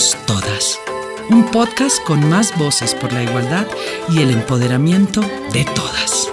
[0.00, 0.78] Todas,
[1.28, 3.66] un podcast con más voces por la igualdad
[4.08, 5.20] y el empoderamiento
[5.52, 6.30] de todas.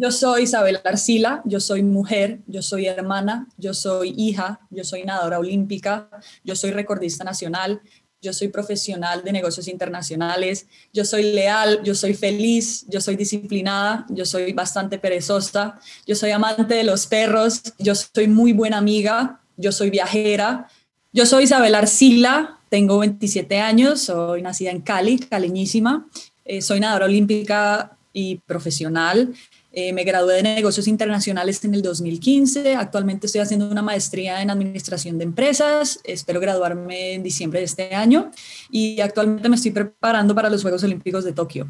[0.00, 5.02] Yo soy Isabel Arcila, yo soy mujer, yo soy hermana, yo soy hija, yo soy
[5.02, 6.08] nadadora olímpica,
[6.44, 7.82] yo soy recordista nacional,
[8.20, 14.06] yo soy profesional de negocios internacionales, yo soy leal, yo soy feliz, yo soy disciplinada,
[14.08, 19.40] yo soy bastante perezosa, yo soy amante de los perros, yo soy muy buena amiga,
[19.56, 20.68] yo soy viajera,
[21.12, 26.06] yo soy Isabel Arcila, tengo 27 años, soy nacida en Cali, caleñísima,
[26.44, 29.32] eh, soy nadadora olímpica y profesional,
[29.70, 32.74] eh, me gradué de negocios internacionales en el 2015.
[32.76, 36.00] Actualmente estoy haciendo una maestría en administración de empresas.
[36.04, 38.30] Espero graduarme en diciembre de este año.
[38.70, 41.68] Y actualmente me estoy preparando para los Juegos Olímpicos de Tokio.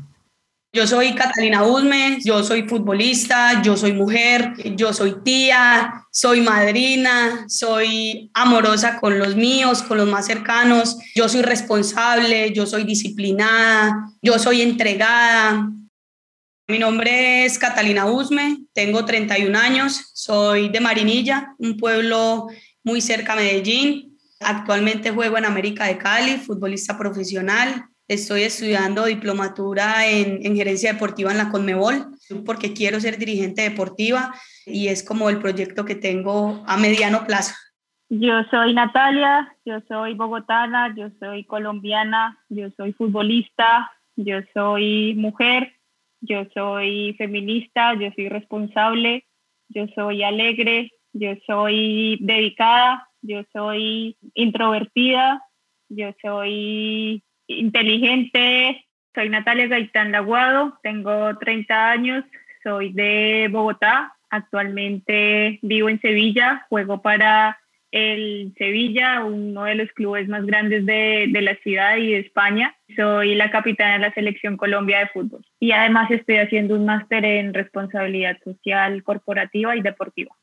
[0.70, 7.46] Yo soy Catalina Usme, yo soy futbolista, yo soy mujer, yo soy tía, soy madrina,
[7.48, 14.12] soy amorosa con los míos, con los más cercanos, yo soy responsable, yo soy disciplinada,
[14.20, 15.70] yo soy entregada,
[16.68, 22.48] mi nombre es Catalina Usme, tengo 31 años, soy de Marinilla, un pueblo
[22.84, 24.18] muy cerca de Medellín.
[24.40, 27.86] Actualmente juego en América de Cali, futbolista profesional.
[28.06, 32.06] Estoy estudiando diplomatura en, en, gerencia deportiva en la Conmebol
[32.44, 34.34] porque quiero ser dirigente deportiva
[34.66, 37.54] y es como el proyecto que tengo a mediano plazo.
[38.10, 45.77] Yo soy Natalia, yo soy bogotana, yo soy colombiana, yo soy futbolista, yo soy mujer,
[46.20, 49.24] yo soy feminista, yo soy responsable,
[49.68, 55.42] yo soy alegre, yo soy dedicada, yo soy introvertida,
[55.88, 58.84] yo soy inteligente.
[59.14, 62.24] Soy Natalia Gaitán Laguado, tengo 30 años,
[62.62, 67.58] soy de Bogotá, actualmente vivo en Sevilla, juego para
[67.90, 72.76] el Sevilla, uno de los clubes más grandes de, de, la ciudad y de España.
[72.96, 77.24] Soy la capitana de la selección Colombia de fútbol y además estoy haciendo un máster
[77.24, 80.36] en responsabilidad social corporativa y deportiva.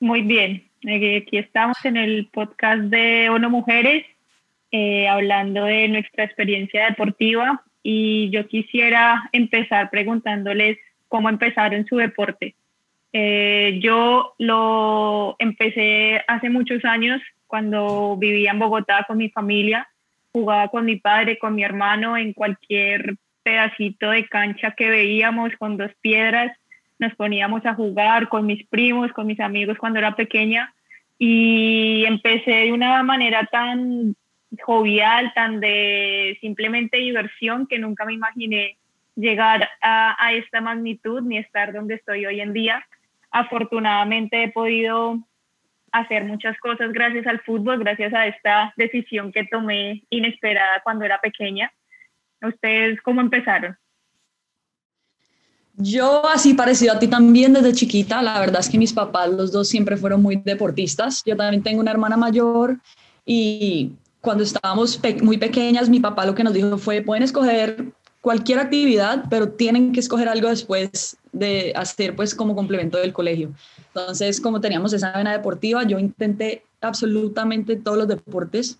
[0.00, 4.04] Muy bien, eh, aquí estamos en el podcast de Uno Mujeres,
[4.72, 12.56] eh, hablando de nuestra experiencia deportiva y yo quisiera empezar preguntándoles cómo empezaron su deporte
[13.12, 19.86] eh, yo lo empecé hace muchos años cuando vivía en Bogotá con mi familia,
[20.32, 25.76] jugaba con mi padre, con mi hermano en cualquier pedacito de cancha que veíamos con
[25.76, 26.56] dos piedras,
[26.98, 30.72] nos poníamos a jugar con mis primos, con mis amigos cuando era pequeña
[31.18, 34.16] y empecé de una manera tan
[34.62, 38.78] jovial, tan de simplemente diversión que nunca me imaginé
[39.16, 42.86] llegar a, a esta magnitud ni estar donde estoy hoy en día
[43.32, 45.18] afortunadamente he podido
[45.90, 51.20] hacer muchas cosas gracias al fútbol, gracias a esta decisión que tomé inesperada cuando era
[51.20, 51.72] pequeña.
[52.40, 53.76] ¿Ustedes cómo empezaron?
[55.74, 59.52] Yo así parecido a ti también desde chiquita, la verdad es que mis papás los
[59.52, 61.22] dos siempre fueron muy deportistas.
[61.24, 62.78] Yo también tengo una hermana mayor
[63.24, 67.92] y cuando estábamos muy pequeñas mi papá lo que nos dijo fue pueden escoger
[68.22, 73.52] cualquier actividad, pero tienen que escoger algo después de hacer pues como complemento del colegio.
[73.88, 78.78] Entonces, como teníamos esa vena deportiva, yo intenté absolutamente todos los deportes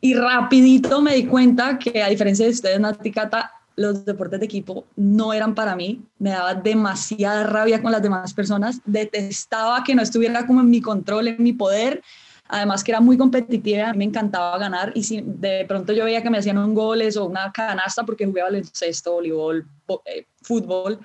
[0.00, 4.84] y rapidito me di cuenta que a diferencia de ustedes, Naticata, los deportes de equipo
[4.94, 10.02] no eran para mí, me daba demasiada rabia con las demás personas, detestaba que no
[10.02, 12.02] estuviera como en mi control, en mi poder,
[12.48, 16.04] además que era muy competitiva, a mí me encantaba ganar y si de pronto yo
[16.04, 19.66] veía que me hacían un goles o una canasta porque jugaba baloncesto, voleibol,
[20.04, 20.98] eh, fútbol,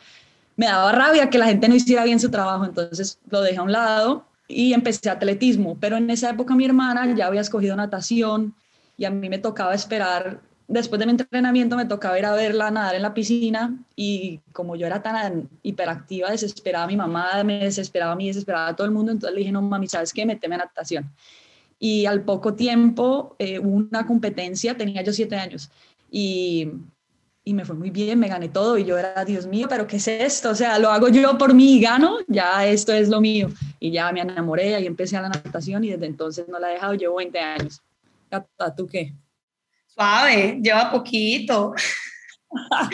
[0.56, 3.64] me daba rabia que la gente no hiciera bien su trabajo, entonces lo dejé a
[3.64, 8.53] un lado y empecé atletismo, pero en esa época mi hermana ya había escogido natación
[8.97, 10.41] y a mí me tocaba esperar
[10.72, 14.78] después de mi entrenamiento me tocaba ir a verla nadar en la piscina y como
[14.78, 18.85] yo era tan hiperactiva, desesperaba a mi mamá, me desesperaba a mí, desesperaba a todo
[18.85, 20.26] el mundo, entonces le dije, no mami, ¿sabes qué?
[20.26, 21.12] Méteme a natación.
[21.78, 25.70] Y al poco tiempo eh, una competencia, tenía yo siete años,
[26.09, 26.70] y,
[27.44, 29.97] y me fue muy bien, me gané todo y yo era, Dios mío, pero ¿qué
[29.97, 30.52] es esto?
[30.52, 33.50] O sea, lo hago yo por mí y gano, ya esto es lo mío.
[33.79, 36.73] Y ya me enamoré, y empecé a la natación y desde entonces no la he
[36.73, 37.82] dejado, llevo 20 años.
[38.78, 39.14] ¿Tú qué?
[39.93, 41.73] Suave, lleva poquito.
[42.72, 42.90] ah,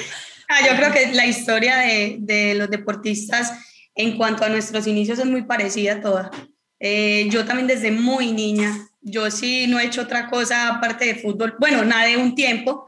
[0.66, 3.54] yo creo que la historia de, de, los deportistas
[3.96, 6.32] en cuanto a nuestros inicios es muy parecida a toda.
[6.80, 11.16] Eh, yo también desde muy niña, yo sí no he hecho otra cosa aparte de
[11.16, 12.86] fútbol, bueno, nada de un tiempo,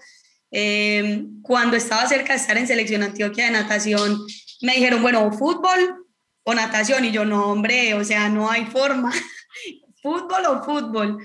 [0.52, 4.20] Eh, cuando estaba cerca de estar en Selección Antioquia de natación,
[4.62, 6.08] me dijeron, bueno, fútbol
[6.44, 7.06] o natación.
[7.06, 9.12] Y yo, no, hombre, o sea, no hay forma.
[10.02, 11.18] fútbol o fútbol.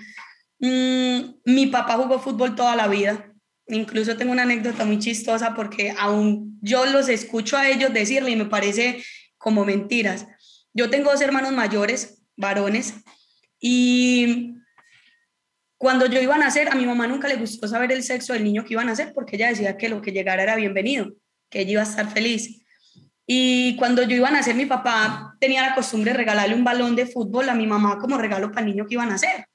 [0.59, 3.33] Mm, mi papá jugó fútbol toda la vida.
[3.67, 8.37] Incluso tengo una anécdota muy chistosa porque aún yo los escucho a ellos decirle y
[8.37, 9.03] me parece
[9.39, 10.27] como mentiras.
[10.73, 12.95] Yo tengo dos hermanos mayores, varones,
[13.67, 14.57] y
[15.79, 18.45] cuando yo iba a nacer, a mi mamá nunca le gustó saber el sexo del
[18.45, 21.13] niño que iba a nacer porque ella decía que lo que llegara era bienvenido,
[21.49, 22.63] que ella iba a estar feliz.
[23.27, 26.95] Y cuando yo iba a nacer, mi papá tenía la costumbre de regalarle un balón
[26.95, 29.47] de fútbol a mi mamá como regalo para el niño que iba a nacer.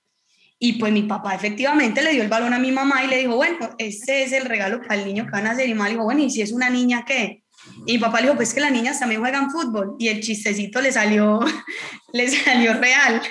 [0.62, 3.38] Y pues mi papá efectivamente le dio el balón a mi mamá y le dijo,
[3.38, 5.70] bueno, ese es el regalo para el niño que va a nacer.
[5.70, 7.44] Y mamá le dijo, bueno, ¿y si es una niña qué?
[7.86, 9.96] Y mi papá le dijo, pues que las niñas también juegan fútbol.
[10.00, 11.40] Y el chistecito le salió,
[12.14, 13.22] le salió real.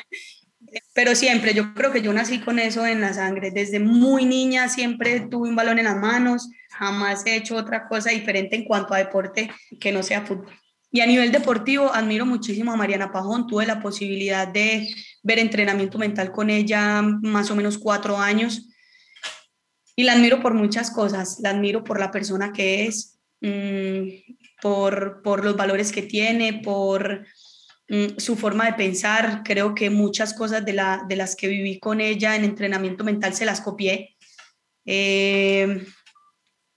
[0.94, 3.50] Pero siempre, yo creo que yo nací con eso en la sangre.
[3.50, 8.10] Desde muy niña siempre tuve un balón en las manos, jamás he hecho otra cosa
[8.10, 10.52] diferente en cuanto a deporte que no sea fútbol.
[10.90, 13.46] Y a nivel deportivo, admiro muchísimo a Mariana Pajón.
[13.46, 14.88] Tuve la posibilidad de
[15.22, 18.68] ver entrenamiento mental con ella más o menos cuatro años.
[19.94, 21.38] Y la admiro por muchas cosas.
[21.40, 24.08] La admiro por la persona que es, mm,
[24.62, 27.26] por, por los valores que tiene, por
[27.88, 29.42] Mm, su forma de pensar.
[29.44, 33.34] Creo que muchas cosas de, la, de, las que viví con ella en entrenamiento mental
[33.34, 34.16] se las copié.
[34.84, 35.86] Eh,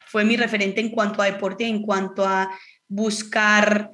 [0.08, 2.50] fue mi referente en cuanto a deporte, en cuanto a
[2.88, 3.92] buscar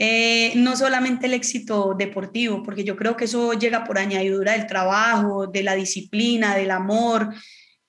[0.00, 4.68] eh, no solamente el éxito deportivo, porque yo creo que eso llega por añadidura del
[4.68, 7.34] trabajo, de la disciplina, del amor,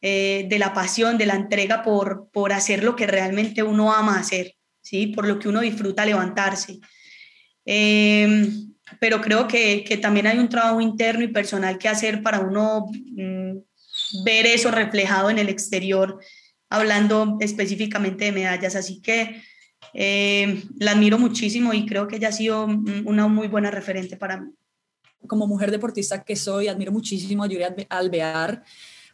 [0.02, 4.18] eh, de la pasión, de la entrega por, por hacer lo que realmente uno ama
[4.18, 5.08] hacer, ¿sí?
[5.08, 6.80] por lo que uno disfruta levantarse.
[7.64, 12.40] Em, pero creo que, que, también hay un trabajo interno y personal que hacer para
[12.40, 13.56] uno mm,
[14.26, 16.20] ver eso reflejado en el exterior,
[16.72, 18.76] hablando específicamente de medallas.
[18.76, 19.44] Así que
[19.94, 22.66] em, la admiro muchísimo y creo que ella ha sido
[23.06, 24.52] una muy buena referente para mí.
[25.28, 28.64] Como mujer deportista que soy, admiro muchísimo a Yuri Alvear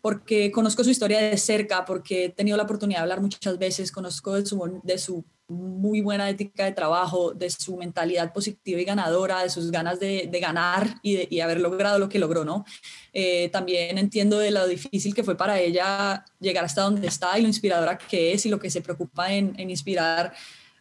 [0.05, 3.91] porque conozco su historia de cerca, porque he tenido la oportunidad de hablar muchas veces,
[3.91, 8.85] conozco de su, de su muy buena ética de trabajo, de su mentalidad positiva y
[8.85, 12.65] ganadora, de sus ganas de, ganar y, de, haber logrado lo que logró, ¿no?
[13.13, 17.41] Eh, también entiendo de lo difícil que fue para ella llegar hasta donde está y
[17.41, 20.33] lo inspiradora que es y lo que se preocupa en, inspirar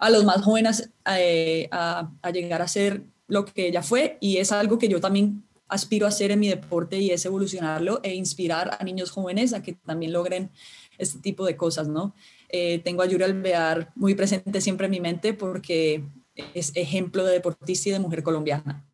[0.05, 4.53] a los más jóvenes eh, a, llegar a ser lo que ella fue y es
[4.53, 8.77] algo que yo también aspiro a hacer en mi deporte y es evolucionarlo e inspirar
[8.79, 10.51] a niños jóvenes a que también logren
[10.99, 12.15] este tipo de cosas, ¿no?
[12.51, 16.05] Eh, tengo a Yuri Alvear muy presente siempre en mi mente porque
[16.53, 18.85] es ejemplo de deportista y de mujer colombiana.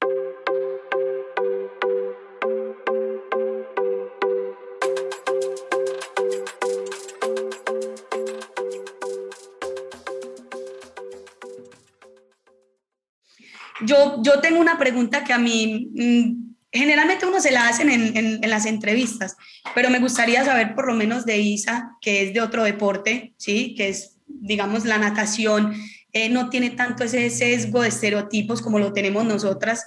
[13.91, 18.41] Yo, yo tengo una pregunta que a mí mm, generalmente uno se la hacen en,
[18.49, 19.37] las entrevistas,
[19.75, 23.75] pero me gustaría saber por lo menos de Isa, que es de otro deporte, ¿sí?
[23.75, 25.75] que es, digamos, la natación,
[26.13, 29.85] eh, no tiene tanto ese sesgo de estereotipos como lo tenemos nosotras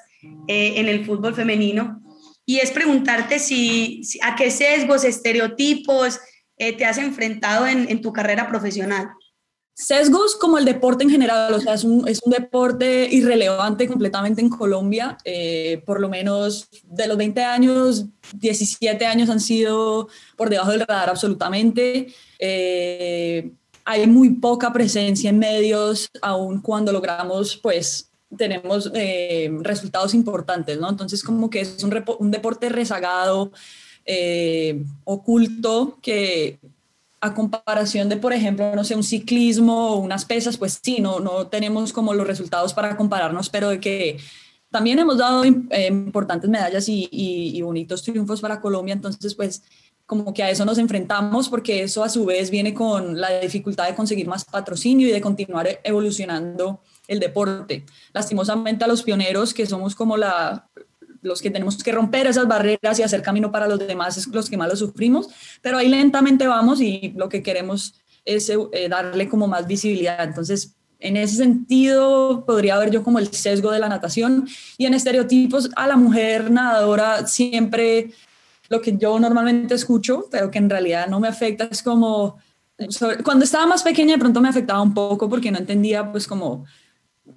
[0.49, 2.01] eh, en el fútbol femenino.
[2.45, 6.19] Y es preguntarte si, a qué sesgos, estereotipos
[6.57, 9.11] eh, te has enfrentado en, en tu carrera profesional.
[9.75, 14.39] Sesgos como el deporte en general, o sea, es un, es un deporte irrelevante completamente
[14.39, 15.17] en Colombia.
[15.25, 20.81] Eh, por lo menos de los 20 años, 17 años han sido por debajo del
[20.81, 22.13] radar absolutamente.
[22.37, 23.51] Eh,
[23.83, 30.87] hay muy poca presencia en medios, aun cuando logramos, pues, tenemos eh, resultados importantes, ¿no?
[30.87, 33.51] Entonces, como que es un, un deporte rezagado,
[35.03, 36.59] oculto, que
[37.23, 41.21] a comparación de, por ejemplo, no sé, un ciclismo o unas pesas, pues sí, no,
[41.21, 44.17] no tenemos como los resultados para compararnos, pero de que
[44.69, 49.63] también hemos dado eh, importantes medallas y, y, bonitos triunfos para Colombia, entonces pues
[50.05, 53.87] como que a eso nos enfrentamos porque eso a su vez viene con la dificultad
[53.87, 57.85] de conseguir más patrocinio y de continuar evolucionando el deporte.
[58.11, 60.67] Lastimosamente a los pioneros, que somos como la,
[61.23, 64.49] los que tenemos que romper esas barreras y hacer camino para los demás es los
[64.49, 65.29] que más lo sufrimos,
[65.61, 70.23] pero ahí lentamente vamos y lo que queremos es eh, darle como más visibilidad.
[70.23, 74.93] Entonces, en ese sentido, podría haber yo como el sesgo de la natación y en
[74.93, 78.11] estereotipos a la mujer nadadora siempre
[78.69, 82.37] lo que yo normalmente escucho, pero que en realidad no me afecta, es como,
[83.23, 86.65] cuando estaba más pequeña de pronto me afectaba un poco porque no entendía pues como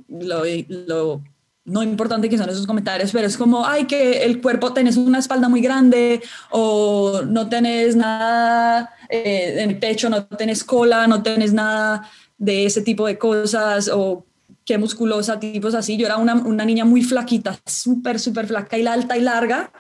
[0.08, 1.22] lo, lo
[1.66, 5.18] no importante que son esos comentarios, pero es como, ay, que el cuerpo tenés una
[5.18, 11.23] espalda muy grande o no tenés nada eh, en el pecho, no tenés cola, no
[11.25, 12.08] tenés nada
[12.38, 14.25] de ese tipo de cosas o
[14.64, 15.96] qué musculosa, tipos así.
[15.96, 19.73] Yo era una, una niña muy flaquita, súper, súper flaca y alta y larga.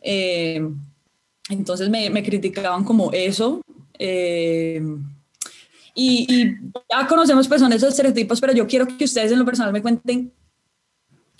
[0.00, 0.62] Eh,
[1.50, 3.60] entonces me, me, criticaban como eso.
[3.98, 4.80] Eh,
[5.94, 6.56] y, y,
[6.90, 9.82] ya conocemos pues son esos estereotipos, pero yo quiero que ustedes en lo personal me
[9.82, 10.32] cuenten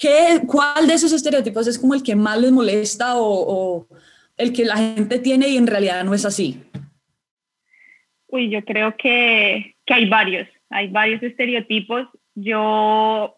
[0.03, 3.87] ¿Qué, ¿Cuál de esos estereotipos es como el que más les molesta o,
[4.37, 6.61] el que la gente tiene y en realidad no es así?
[8.27, 12.09] Uy, yo creo que, que hay varios, hay varios estereotipos.
[12.35, 13.37] Yo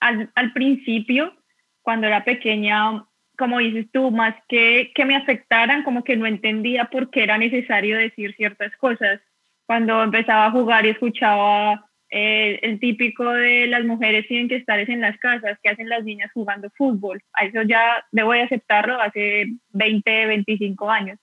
[0.00, 1.32] al, al, principio,
[1.80, 3.06] cuando era pequeña,
[3.38, 7.38] como dices tú, más que que me afectaran, como que no entendía por qué era
[7.38, 9.22] necesario decir ciertas cosas.
[9.64, 14.78] Cuando empezaba a jugar y escuchaba eh, el típico de las mujeres tienen que estar
[14.78, 17.22] en las casas, que hacen las niñas jugando fútbol.
[17.32, 21.18] A eso ya debo de aceptarlo hace 20, 25 años.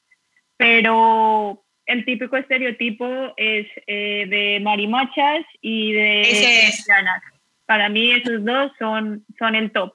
[0.57, 6.71] Pero el típico estereotipo es eh, de marimachas y de.
[7.67, 9.93] Para mí esos dos son, son el top.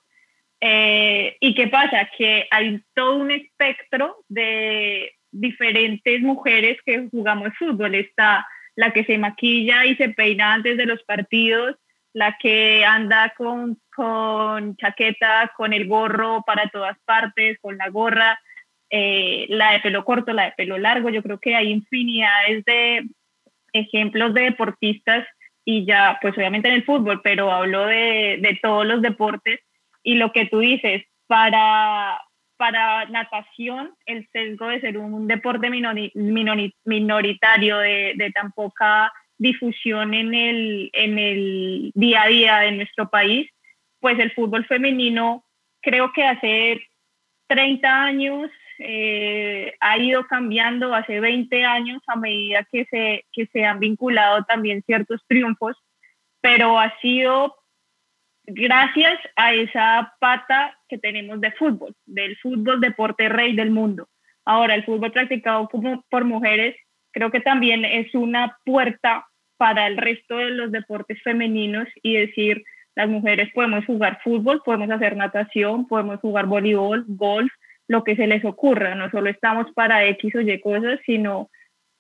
[0.61, 2.09] Eh, ¿Y qué pasa?
[2.17, 7.97] Que hay todo un espectro de diferentes mujeres que jugamos fútbol.
[7.97, 11.77] Está la que se maquilla y se peina antes de los partidos,
[12.13, 18.41] la que anda con, con chaqueta, con el gorro para todas partes, con la gorra,
[18.91, 21.11] eh, la de pelo corto, la de pelo largo.
[21.11, 23.09] Yo creo que hay infinidades de
[23.73, 25.27] ejemplos de deportistas
[25.65, 29.61] y ya, pues obviamente en el fútbol, pero hablo de, de todos los deportes
[30.03, 32.21] y lo que tú dices, para,
[32.57, 35.69] para natación el sesgo de ser un deporte
[36.85, 43.51] minoritario, de, tan poca difusión en el, en el día a día de nuestro país,
[44.01, 45.45] pues el fútbol femenino
[45.81, 46.81] creo que hace
[47.49, 53.65] 30 años eh, ha ido cambiando, hace 20 años a medida que se, que se
[53.65, 55.77] han vinculado también ciertos triunfos,
[56.41, 57.57] pero ha sido
[58.47, 64.09] gracias a esa pata que tenemos de fútbol, del fútbol deporte rey del mundo.
[64.45, 66.77] Ahora, el fútbol practicado por mujeres
[67.13, 72.63] creo que también es una puerta para el resto de los deportes femeninos y decir,
[72.97, 77.53] las mujeres podemos jugar fútbol, podemos hacer natación, podemos jugar voleibol, golf,
[77.89, 78.95] lo que se les ocurra.
[78.95, 81.51] No solo estamos para X o Y cosas, sino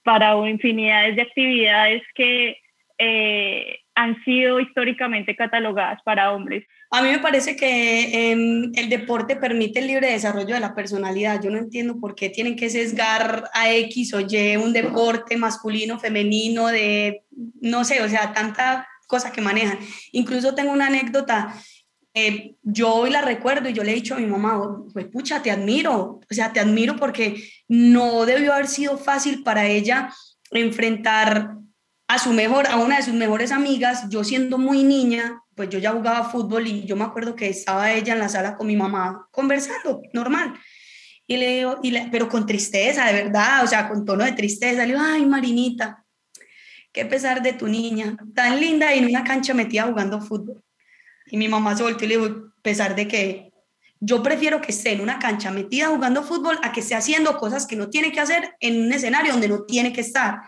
[0.03, 2.59] para infinidades de actividades que
[2.99, 6.65] eh, han sido históricamente catalogadas para hombres.
[6.91, 11.41] A mí me parece que em, el deporte permite el libre desarrollo de la personalidad.
[11.43, 15.99] Yo no entiendo por qué tienen que sesgar a X o Y un deporte masculino,
[15.99, 17.23] femenino, de,
[17.61, 19.79] no sé, o sea, tanta cosa que manejan.
[20.13, 21.55] Incluso tengo una anécdota,
[22.15, 25.43] eh, yo hoy la recuerdo y yo le he dicho a mi mamá, pues pucha,
[25.43, 30.11] te admiro, o sea, te admiro porque no debió haber sido fácil para ella
[30.53, 31.57] enfrentar
[32.07, 35.79] a su mejor, a una de sus mejores amigas, yo siendo muy niña, pues yo
[35.79, 38.77] ya jugaba fútbol y yo me acuerdo que estaba ella en la sala con mi
[38.77, 40.55] mamá conversando, normal.
[41.27, 44.83] Y le digo, y pero con tristeza, de verdad, o sea, con tono de tristeza,
[44.83, 46.05] le digo, ay, Marinita,
[46.93, 50.63] qué pesar de tu niña, tan linda y en una cancha metida jugando fútbol.
[51.27, 53.53] Y mi mamá se volteó y le digo, pesar de que
[54.01, 57.67] yo prefiero que esté en una cancha metida jugando fútbol a que esté haciendo cosas
[57.67, 60.43] que no tiene que hacer en un escenario donde no tiene que estar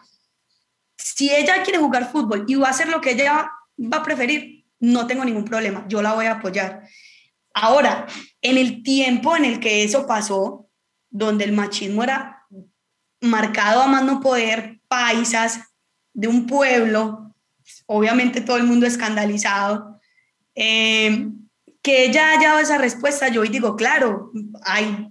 [0.96, 4.64] si ella quiere jugar fútbol y va a hacer lo que ella va a preferir,
[4.80, 6.82] no tengo ningún problema, yo la voy a apoyar.
[7.54, 8.06] Ahora,
[8.42, 10.68] en el tiempo en el que eso pasó,
[11.10, 12.46] donde el machismo era
[13.20, 15.60] marcado a más no poder, paisas
[16.12, 17.34] de un pueblo,
[17.86, 20.00] obviamente todo el mundo escandalizado,
[20.54, 21.28] eh,
[21.82, 24.32] que ella haya dado esa respuesta, yo hoy digo, claro,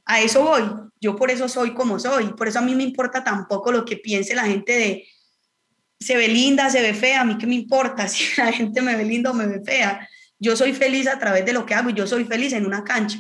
[0.06, 0.64] a eso voy,
[1.00, 3.98] yo por eso soy como soy, por eso a mí me importa tampoco lo que
[3.98, 5.08] piense la gente de,
[6.06, 8.96] se ve linda, se ve fea, a mí qué me importa si la gente me
[8.96, 10.08] ve linda o me ve fea.
[10.38, 12.84] Yo soy feliz a través de lo que hago y yo soy feliz en una
[12.84, 13.18] cancha.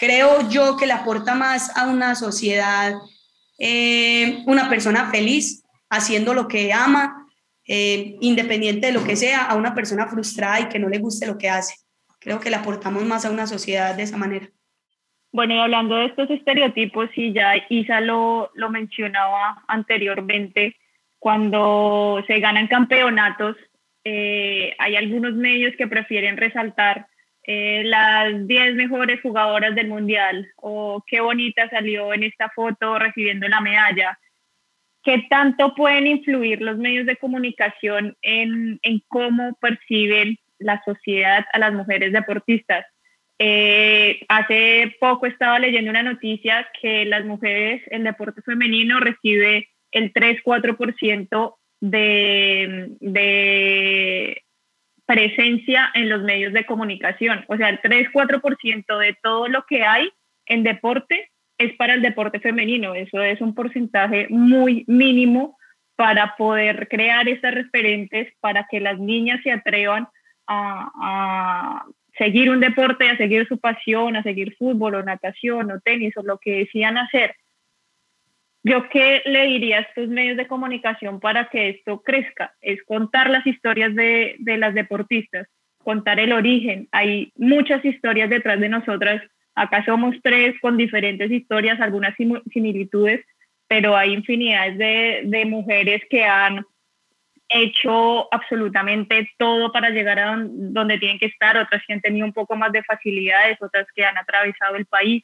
[0.00, 2.94] Creo yo que le aporta más a una sociedad
[3.64, 7.28] eh, una persona feliz haciendo lo que ama,
[7.68, 11.28] eh, independiente de lo que sea, a una persona frustrada y que no le guste
[11.28, 11.76] lo que hace.
[12.18, 14.48] Creo que le aportamos más a una sociedad de esa manera.
[15.30, 20.76] Bueno, y hablando de estos estereotipos, y ya Isa lo, lo mencionaba anteriormente,
[21.22, 23.56] cuando se ganan campeonatos,
[24.02, 27.06] eh, hay algunos medios que prefieren resaltar
[27.44, 33.46] eh, las 10 mejores jugadoras del mundial o qué bonita salió en esta foto recibiendo
[33.46, 34.18] la medalla.
[35.04, 41.58] ¿Qué tanto pueden influir los medios de comunicación en, en cómo perciben la sociedad a
[41.60, 42.84] las mujeres deportistas?
[43.38, 50.12] Eh, hace poco estaba leyendo una noticia que las mujeres, el deporte femenino recibe el
[50.12, 54.42] 3-4% de, de
[55.06, 57.44] presencia en los medios de comunicación.
[57.48, 60.10] O sea, el 3-4% de todo lo que hay
[60.46, 62.94] en deporte es para el deporte femenino.
[62.94, 65.58] Eso es un porcentaje muy mínimo
[65.96, 70.08] para poder crear estas referentes para que las niñas se atrevan
[70.46, 71.84] a, a
[72.18, 76.22] seguir un deporte, a seguir su pasión, a seguir fútbol o natación o tenis o
[76.22, 77.36] lo que decían hacer.
[78.64, 83.28] Yo qué le diría a estos medios de comunicación para que esto crezca es contar
[83.28, 86.88] las historias de, de las deportistas, contar el origen.
[86.92, 89.20] Hay muchas historias detrás de nosotras.
[89.56, 93.24] Acá somos tres con diferentes historias, algunas similitudes,
[93.66, 96.64] pero hay infinidades de, de mujeres que han
[97.48, 102.32] hecho absolutamente todo para llegar a donde tienen que estar, otras que han tenido un
[102.32, 105.22] poco más de facilidades, otras que han atravesado el país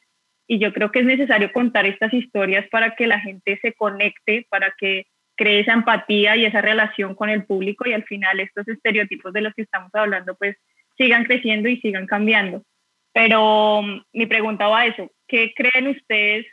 [0.49, 4.47] y yo creo que es necesario contar estas historias para que la gente se conecte,
[4.49, 8.67] para que cree esa empatía y esa relación con el público y al final estos
[8.67, 10.57] estereotipos de los que estamos hablando pues
[10.97, 12.65] sigan creciendo y sigan cambiando.
[13.13, 16.47] Pero mm, mi pregunta va a eso, ¿qué creen ustedes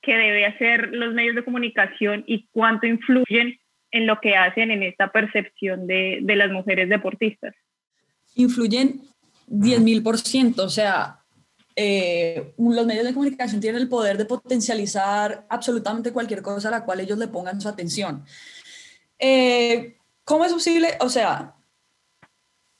[0.00, 3.58] que debe hacer los medios de comunicación y cuánto influyen
[3.90, 7.54] en lo que hacen en esta percepción de, de las mujeres deportistas?
[8.36, 9.02] Influyen
[9.48, 11.21] 10.000 por ciento, o sea,
[11.76, 16.84] eh, los medios de comunicación tienen el poder de potencializar absolutamente cualquier cosa a la
[16.84, 18.24] cual ellos le pongan su atención.
[19.18, 20.96] Eh, ¿Cómo es posible?
[21.00, 21.54] O sea,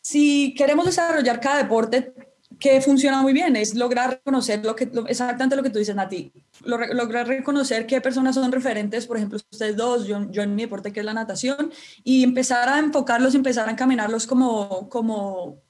[0.00, 2.14] si queremos desarrollar cada deporte
[2.58, 6.32] que funciona muy bien, es lograr reconocer lo que, exactamente lo que tú dices, Nati,
[6.64, 10.92] lograr reconocer qué personas son referentes, por ejemplo, ustedes dos, yo, yo en mi deporte
[10.92, 11.72] que es la natación,
[12.04, 15.60] y empezar a enfocarlos, empezar a encaminarlos como, como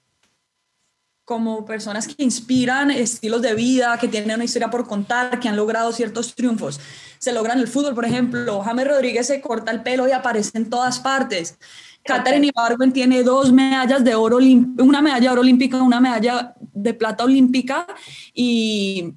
[1.24, 5.56] como personas que inspiran estilos de vida, que tienen una historia por contar, que han
[5.56, 6.80] logrado ciertos triunfos.
[7.18, 10.68] Se logran el fútbol, por ejemplo, James Rodríguez se corta el pelo y aparece en
[10.68, 11.56] todas partes.
[12.04, 14.38] Catherine Ibargüen tiene dos medallas de oro,
[14.78, 17.86] una medalla de oro olímpica, una medalla de plata olímpica
[18.34, 19.14] y,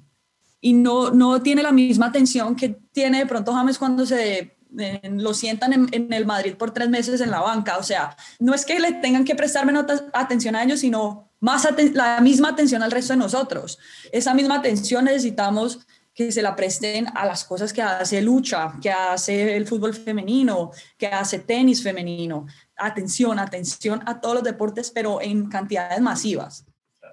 [0.60, 4.56] y no, no tiene la misma atención que tiene de pronto James cuando se
[5.10, 7.78] lo sientan en, en, el Madrid por tres meses en la banca.
[7.78, 11.64] O sea, no es que le tengan que prestar menos atención a ellos, sino más
[11.92, 13.78] la misma atención al resto de nosotros.
[14.10, 18.90] Esa misma atención necesitamos que se la presten a las cosas que hace lucha, que
[18.90, 22.46] hace el fútbol femenino, que hace tenis femenino.
[22.76, 26.66] Atención, atención a todos los deportes, pero en cantidades masivas.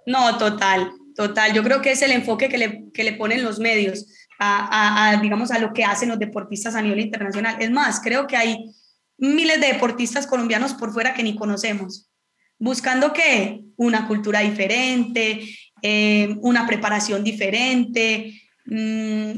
[0.08, 1.54] No, total, total.
[1.54, 4.08] Yo creo que es el enfoque que le, que le ponen los medios
[4.40, 7.58] a, digamos, a lo que hacen los deportistas a nivel internacional.
[7.60, 8.74] Es más, creo que hay
[9.20, 12.10] miles de deportistas colombianos por fuera que ni conocemos
[12.60, 15.42] buscando que una cultura diferente,
[15.82, 19.32] eh, una preparación diferente, mm,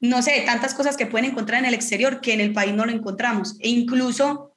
[0.00, 2.86] no sé, tantas cosas que pueden encontrar en el exterior que en el país no
[2.86, 3.56] lo encontramos.
[3.60, 4.47] E incluso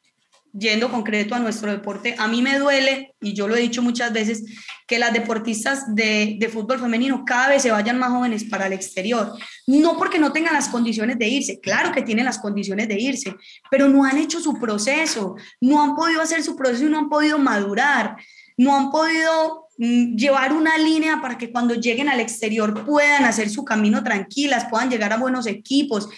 [0.53, 4.11] yendo concreto a nuestro deporte, a mí me duele, y yo lo he dicho muchas
[4.11, 4.43] veces,
[4.87, 8.73] que las deportistas de, de, fútbol femenino cada vez se vayan más jóvenes para el
[8.73, 9.33] exterior.
[9.67, 13.35] No porque no tengan las condiciones de irse, claro que tienen las condiciones de irse,
[13.69, 17.09] pero no han hecho su proceso, no han podido hacer su proceso y no han
[17.09, 18.17] podido madurar,
[18.57, 23.49] no han podido mm, llevar una línea para que cuando lleguen al exterior puedan hacer
[23.49, 26.09] su camino tranquilas, puedan llegar a buenos equipos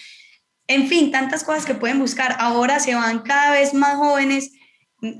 [0.66, 2.36] en fin, tantas cosas que pueden buscar.
[2.38, 4.52] Ahora se van cada vez más jóvenes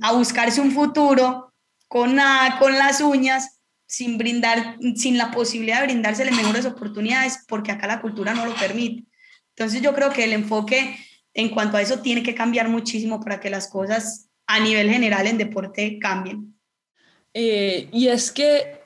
[0.02, 1.52] a buscarse un futuro
[1.88, 7.72] con nada, con las uñas, sin brindar, sin la posibilidad de brindarse mejores oportunidades, porque
[7.72, 9.04] acá la cultura no lo permite.
[9.50, 10.96] Entonces yo creo que el enfoque
[11.34, 15.26] en cuanto a eso tiene que cambiar muchísimo para que las cosas a nivel general
[15.26, 16.58] en deporte cambien.
[17.32, 18.80] Eh, y es que,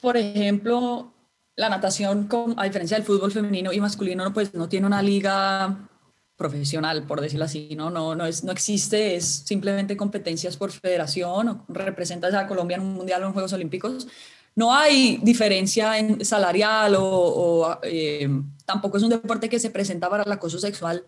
[0.00, 1.12] por ejemplo,
[1.56, 5.88] la natación, a diferencia del fútbol femenino y masculino, pues no tiene una liga
[6.42, 7.88] profesional, por decirlo así, ¿no?
[7.90, 12.82] No, no, es, no existe, es simplemente competencias por federación, o representas a Colombia en
[12.82, 14.08] un mundial o en Juegos Olímpicos.
[14.54, 18.28] No hay diferencia en salarial o, eh,
[18.66, 21.06] tampoco es un deporte que se presenta para el acoso sexual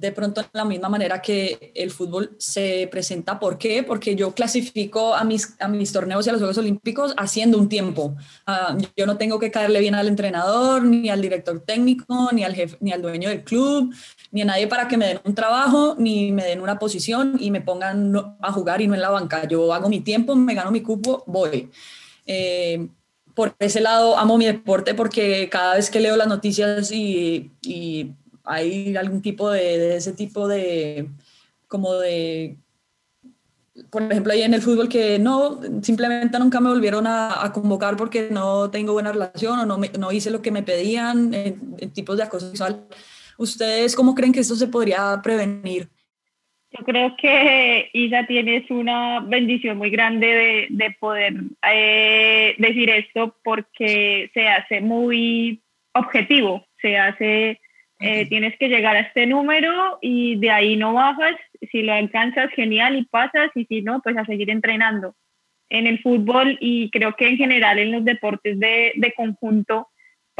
[0.00, 3.38] de pronto de la misma manera que el fútbol se presenta.
[3.38, 3.82] ¿Por qué?
[3.82, 7.68] Porque yo clasifico a mis, a mis torneos y a los Juegos Olímpicos haciendo un
[7.68, 8.16] tiempo.
[8.48, 12.54] Uh, yo no tengo que caerle bien al entrenador, ni al director técnico, ni al,
[12.54, 13.94] jefe, ni al dueño del club,
[14.32, 17.50] ni a nadie para que me den un trabajo, ni me den una posición y
[17.50, 19.46] me pongan a jugar y no en la banca.
[19.46, 21.70] Yo hago mi tiempo, me gano mi cupo, voy.
[22.26, 22.88] Eh,
[23.34, 27.50] por ese lado amo mi deporte porque cada vez que leo las noticias y,
[28.42, 31.08] hay algún tipo de, ese tipo de,
[31.68, 32.56] como de
[33.90, 38.28] por ejemplo, ahí en el fútbol que no, simplemente nunca me volvieron a, convocar porque
[38.30, 41.32] no tengo buena relación o no, no hice lo que me pedían
[41.92, 42.86] tipos de acoso sexual.
[43.40, 45.88] ¿Ustedes cómo creen que esto se podría prevenir?
[46.72, 51.32] Yo creo que Isa tienes una bendición muy grande de, de poder
[51.72, 55.62] eh, decir esto porque se hace muy
[55.94, 57.58] objetivo, se hace,
[57.98, 61.36] eh, tienes que llegar a este número y de ahí no bajas
[61.72, 65.14] si lo alcanzas, genial y pasas, y si no, pues a seguir entrenando.
[65.70, 69.88] En el fútbol y creo que en general en los deportes de, de conjunto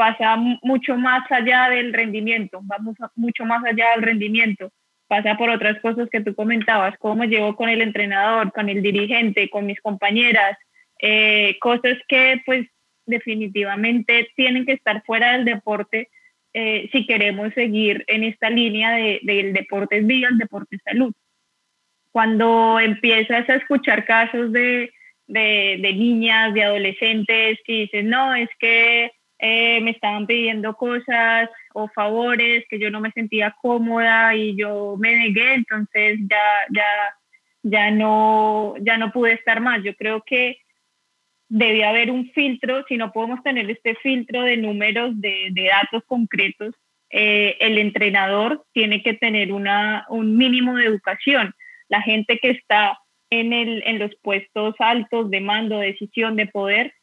[0.01, 4.71] pasa mucho más allá del rendimiento, vamos mucho más allá del rendimiento,
[5.07, 9.47] pasa por otras cosas que tú comentabas, cómo llevo con el entrenador, con el dirigente,
[9.51, 10.57] con mis compañeras,
[10.99, 12.67] eh, cosas que pues
[13.05, 16.09] definitivamente tienen que estar fuera del deporte
[16.51, 20.81] eh, si queremos seguir en esta línea de, del deporte es vida, el deporte es
[20.83, 21.13] salud.
[22.11, 24.91] Cuando empiezas a escuchar casos de,
[25.27, 29.11] de, de niñas, de adolescentes que dicen, no, es que
[29.43, 34.95] eh, me estaban pidiendo cosas o favores que yo no me sentía cómoda y yo
[34.99, 36.37] me negué, entonces ya,
[36.69, 36.85] ya,
[37.63, 39.83] ya, no, ya no pude estar más.
[39.83, 40.59] Yo creo que
[41.49, 46.03] debe haber un filtro, si no podemos tener este filtro de números, de, de datos
[46.05, 46.75] concretos,
[47.09, 51.55] eh, el entrenador tiene que tener una, un mínimo de educación.
[51.89, 52.99] La gente que está
[53.31, 56.93] en, el, en los puestos altos de mando, de decisión, de poder,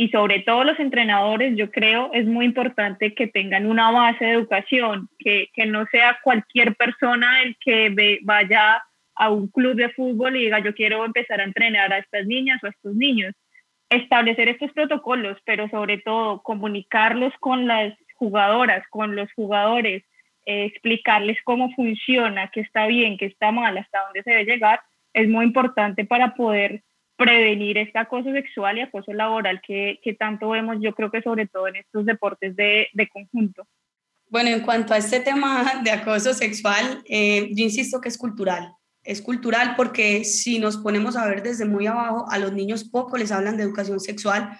[0.00, 4.32] y sobre todo los entrenadores, yo creo, es muy importante que tengan una base de
[4.32, 8.82] educación, que, que no sea cualquier persona el que vaya
[9.14, 12.64] a un club de fútbol y diga, yo quiero empezar a entrenar a estas niñas
[12.64, 13.34] o a estos niños
[13.90, 20.02] establecer estos protocolos, pero sobre todo comunicarlos con las jugadoras, con los jugadores,
[20.46, 24.80] eh, explicarles cómo funciona, qué está bien, qué está mal, hasta dónde se debe llegar,
[25.12, 26.82] es muy importante para poder
[27.24, 31.46] prevenir este acoso sexual y acoso laboral que, que tanto vemos, yo creo que sobre
[31.46, 33.66] todo en estos deportes de, de conjunto.
[34.28, 38.72] Bueno, en cuanto a este tema de acoso sexual, eh, yo insisto que es cultural
[39.02, 43.16] es cultural porque si nos ponemos a ver desde muy abajo, a los niños poco
[43.16, 44.58] les hablan de educación sexual,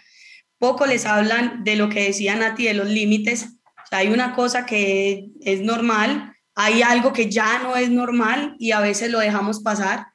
[0.59, 3.59] poco les hablan de lo que decía Nati, de los límites.
[3.90, 8.81] hay una cosa que es normal, hay algo que ya no es normal y a
[8.81, 10.07] veces lo dejamos pasar,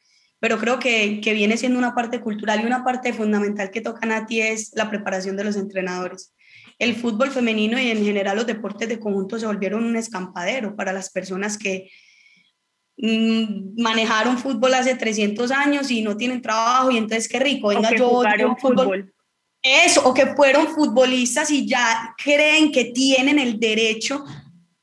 [0.45, 4.05] pero creo que, que viene siendo una parte cultural y una parte fundamental que toca
[4.05, 6.35] Nati es la preparación de los entrenadores.
[6.77, 10.93] El fútbol femenino y en general los deportes de conjunto se volvieron un escampadero para
[10.93, 11.89] las personas que,
[12.97, 17.91] Mm, manejaron fútbol hace 300 años y no tienen trabajo y entonces qué rico, venga
[17.93, 19.13] yo, yo fútbol.
[19.61, 24.23] Eso, o que fueron futbolistas y ya creen que tienen el derecho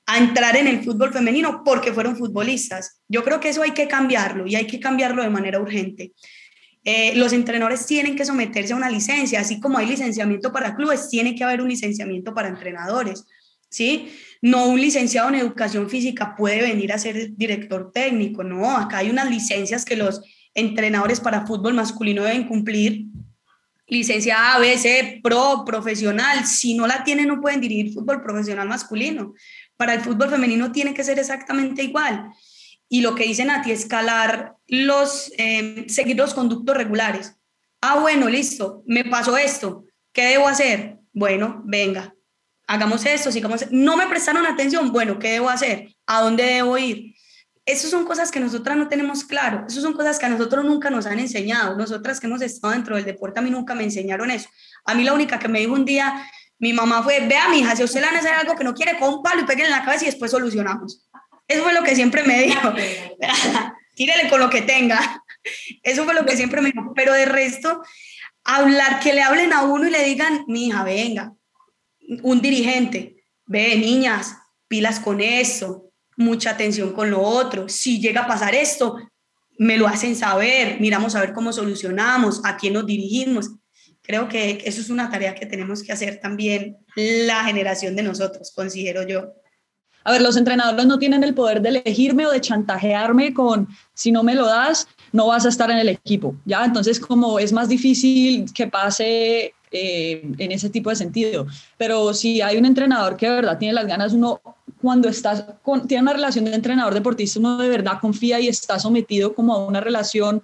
[0.07, 3.01] a entrar en el fútbol femenino porque fueron futbolistas.
[3.09, 6.13] Yo creo que eso hay que cambiarlo y hay que cambiarlo de manera urgente.
[6.85, 11.09] Eh, los entrenadores tienen que someterse a una licencia, así como hay licenciamiento para clubes,
[11.09, 13.25] tiene que haber un licenciamiento para entrenadores,
[13.69, 14.09] ¿sí?
[14.41, 19.11] No un licenciado en educación física puede venir a ser director técnico, no, acá hay
[19.11, 20.23] unas licencias que los
[20.55, 23.07] entrenadores para fútbol masculino deben cumplir.
[23.87, 26.47] Licencia A, B, C, pro, profesional.
[26.47, 29.35] Si no la tienen, no pueden dirigir fútbol profesional masculino.
[29.83, 32.31] Para el fútbol femenino tiene que ser exactamente igual.
[32.89, 37.35] Y lo que dicen a ti, escalar los, eh, seguir los conductos regulares.
[37.81, 39.85] Ah, bueno, listo, me pasó esto.
[40.13, 41.01] ¿Qué debo hacer?
[41.13, 42.15] Bueno, venga,
[42.69, 45.97] hagamos esto, sigamos, no me prestaron atención, bueno, ¿qué debo hacer?
[46.07, 47.17] ¿A dónde debo ir?
[47.67, 50.91] Esas son cosas que nosotras no tenemos claro, esas son cosas que a nosotros nunca
[50.91, 54.31] nos han enseñado, nosotras que hemos estado dentro del deporte, a mí nunca me enseñaron
[54.31, 54.49] eso.
[54.85, 56.25] A mí la única que me dijo un día,
[56.63, 58.73] mi mamá fue, vea, mi hija, si usted le van a hacer algo que no
[58.73, 61.09] quiere, con un palo y pégale en la cabeza y después solucionamos.
[61.49, 62.73] Eso fue lo que siempre me dijo.
[63.97, 65.25] Tírele con lo que tenga.
[65.83, 66.93] Eso fue lo que siempre me dijo.
[66.95, 67.83] Pero de resto,
[68.45, 71.33] hablar, que le hablen a uno y le digan, mi hija, venga,
[72.23, 74.37] un dirigente, ve, niñas,
[74.69, 77.69] pilas con eso, mucha atención con lo otro.
[77.69, 78.99] Si llega a pasar esto,
[79.59, 83.51] me lo hacen saber, miramos a ver cómo solucionamos, a quién nos dirigimos.
[84.03, 88.53] Creo que eso es una tarea que tenemos que hacer también la generación de nosotros,
[88.55, 89.33] considero yo.
[90.05, 94.11] A ver, los entrenadores no tienen el poder de elegirme o de chantajearme con, si
[94.11, 96.65] no me lo das, no vas a estar en el equipo, ¿ya?
[96.65, 101.47] Entonces, como es más difícil que pase eh, en ese tipo de sentido.
[101.79, 104.41] Pero si hay un entrenador que de verdad tiene las ganas, uno
[104.83, 108.79] cuando estás con, tiene una relación de entrenador deportista, uno de verdad confía y está
[108.79, 110.43] sometido como a una relación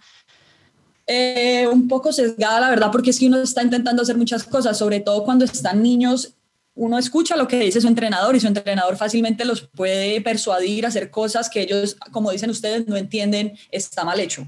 [1.09, 4.77] eh, un poco sesgada, la verdad, porque es que uno está intentando hacer muchas cosas,
[4.77, 6.35] sobre todo cuando están niños,
[6.75, 10.89] uno escucha lo que dice su entrenador y su entrenador fácilmente los puede persuadir a
[10.89, 14.47] hacer cosas que ellos, como dicen ustedes, no entienden, está mal hecho.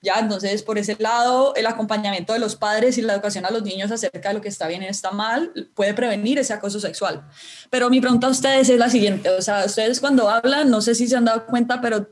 [0.00, 3.64] Ya, entonces, por ese lado, el acompañamiento de los padres y la educación a los
[3.64, 7.28] niños acerca de lo que está bien y está mal puede prevenir ese acoso sexual.
[7.68, 10.94] Pero mi pregunta a ustedes es la siguiente, o sea, ustedes cuando hablan, no sé
[10.94, 12.08] si se han dado cuenta, pero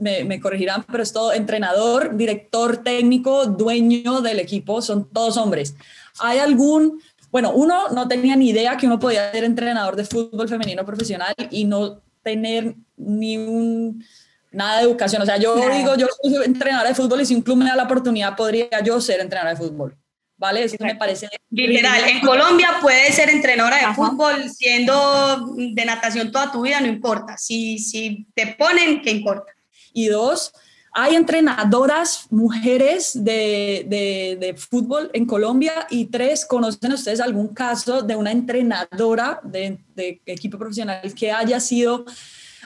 [0.00, 5.74] me, me, corregirán, pero es todo entrenador, director técnico, dueño del equipo, son todos hombres.
[6.20, 7.00] ¿Hay algún,
[7.30, 11.34] bueno, uno no tenía ni idea que uno podía ser entrenador de fútbol femenino profesional
[11.50, 14.04] y no tener ni un
[14.50, 15.22] nada de educación.
[15.22, 17.76] O sea, yo digo, yo soy entrenadora de fútbol y si un club me da
[17.76, 19.96] la oportunidad, podría yo ser entrenadora de fútbol.
[20.36, 20.62] ¿Vale?
[20.62, 21.28] Eso me parece.
[21.50, 26.86] Literal, en Colombia puedes ser entrenadora de fútbol siendo de natación toda tu vida, no
[26.86, 27.36] importa.
[27.36, 29.52] Si, si te ponen, ¿qué importa?
[29.98, 30.52] Y dos,
[30.92, 38.02] hay entrenadoras mujeres de, de, de, fútbol en Colombia y tres, ¿conocen ustedes algún caso
[38.02, 42.04] de una entrenadora de, de equipo profesional que haya sido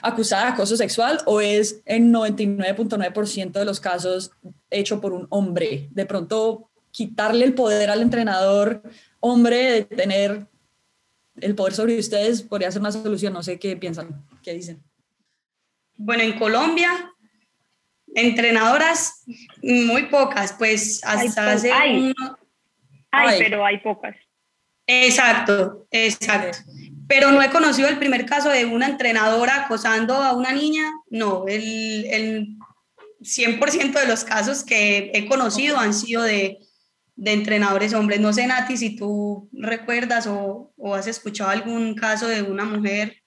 [0.03, 4.29] acusada de acoso sexual o es en 99.9% de los casos
[4.69, 5.87] hecho por un hombre?
[5.89, 8.83] De pronto, quitarle el poder al entrenador
[9.21, 10.45] hombre de tener
[11.37, 13.33] el poder sobre ustedes podría ser una solución.
[13.33, 14.83] No sé qué piensan, qué dicen.
[15.95, 17.12] Bueno, en Colombia,
[18.15, 19.23] entrenadoras
[19.61, 22.13] muy pocas, pues hasta hace hay,
[23.11, 24.15] hay, pero hay pocas.
[24.85, 26.57] Exacto, exacto
[27.07, 31.45] pero no he conocido el primer caso de una entrenadora acosando a una niña, no,
[31.47, 32.57] el, el
[33.21, 36.59] 100% de los casos que he conocido han sido de,
[37.15, 38.19] de, entrenadores hombres.
[38.19, 43.17] No sé, Nati, si tú recuerdas o, o, has escuchado algún caso de una mujer.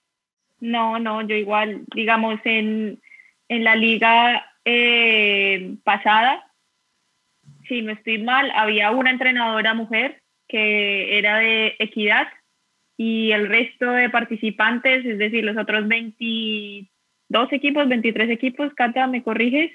[0.59, 3.01] No, no, yo igual, digamos, en,
[3.49, 6.45] en la liga eh, pasada,
[7.69, 12.27] si no estoy mal, había una entrenadora mujer que era de equidad
[12.97, 19.23] y el resto de participantes, es decir, los otros 22 equipos, 23 equipos, Cata, ¿me
[19.23, 19.71] corriges?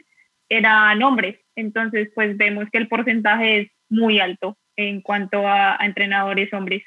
[0.49, 1.39] Eran hombres.
[1.56, 6.84] Entonces, pues vemos que el porcentaje es muy alto en cuanto a, entrenadores hombres.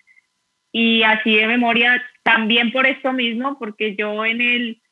[0.73, 4.83] Y así de memoria, también por esto mismo, porque yo en el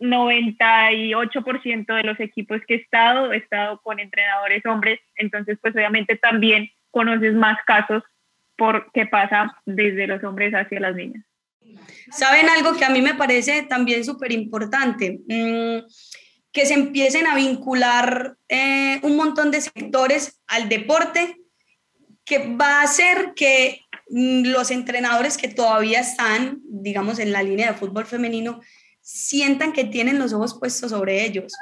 [0.00, 6.16] 98% de los equipos que he estado, he estado con entrenadores hombres, entonces pues obviamente
[6.16, 8.02] también conoces más casos
[8.56, 11.24] por qué pasa desde los hombres hacia las niñas.
[12.10, 15.20] ¿Saben algo que a mí me parece también súper importante?
[15.28, 15.86] Mm,
[16.52, 21.36] que se empiecen a vincular eh, un montón de sectores al deporte,
[22.24, 27.68] que va a hacer que mm, los entrenadores que todavía están, digamos, en la línea
[27.68, 28.60] de fútbol femenino,
[29.00, 31.52] sientan que tienen los ojos puestos sobre ellos.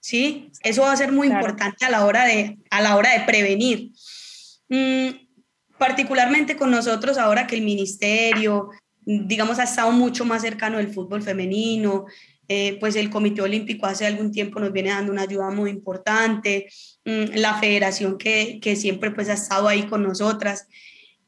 [0.00, 0.50] ¿Sí?
[0.62, 3.90] Eso va a ser muy importante a la hora de, a la hora de prevenir.
[4.68, 5.08] Mm,
[5.78, 11.22] particularmente con nosotros ahora que el ministerio, digamos, ha estado mucho más cercano del fútbol
[11.22, 12.06] femenino,
[12.48, 16.68] eh, pues el Comité Olímpico hace algún tiempo nos viene dando una ayuda muy importante,
[17.04, 20.66] mm, la federación que, que, siempre pues ha estado ahí con nosotras.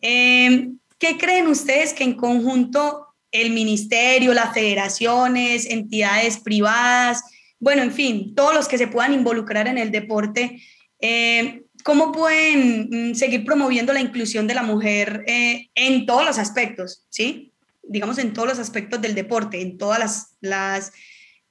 [0.00, 7.22] Em, ¿Qué creen ustedes que en conjunto el ministerio, las federaciones, entidades privadas,
[7.58, 10.60] bueno, en fin, todos los que se puedan involucrar en el deporte,
[11.00, 16.38] eh, ¿Cómo pueden mm, seguir promoviendo la inclusión de la mujer eh, en todos los
[16.38, 17.54] aspectos, ¿sí?
[17.82, 20.92] Digamos, en todos los aspectos del deporte, en todas las, las,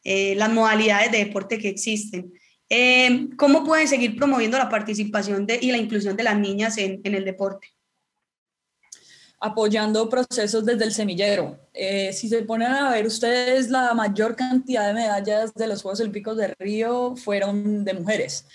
[0.03, 2.31] eh, modalidades de deporte que existen.
[3.37, 7.15] ¿Cómo pueden seguir promoviendo la participación de, y la inclusión de las niñas en, en
[7.15, 7.67] el deporte?
[9.39, 11.58] Apoyando procesos desde el semillero.
[11.73, 16.36] si se ponen a ver ustedes, la mayor cantidad de medallas de los Juegos Olímpicos
[16.38, 18.45] de Río fueron de mujeres.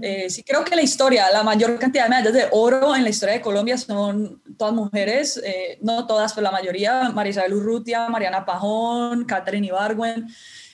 [0.00, 3.10] Eh, sí, creo que la historia, la mayor cantidad de medallas de oro en la
[3.10, 8.44] historia de Colombia son todas mujeres, eh, no todas, pero la mayoría, Marisabel Urrutia, Mariana
[8.44, 10.26] Pajón, Catherine Ibargüen,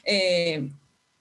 [0.05, 0.70] eh,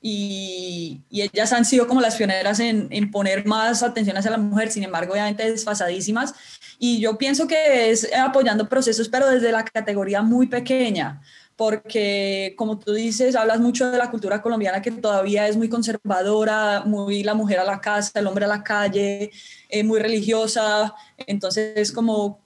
[0.01, 4.71] y, ellas han sido como las pioneras en, en, poner más atención hacia la mujer,
[4.71, 6.33] sin embargo, obviamente desfasadísimas,
[6.79, 11.21] y yo pienso que es apoyando procesos, pero desde la categoría muy pequeña,
[11.55, 16.81] porque como tú dices, hablas mucho de la cultura colombiana que todavía es muy conservadora,
[16.85, 19.29] muy la mujer a la casa, el hombre a la calle,
[19.69, 22.40] eh, muy religiosa, entonces es como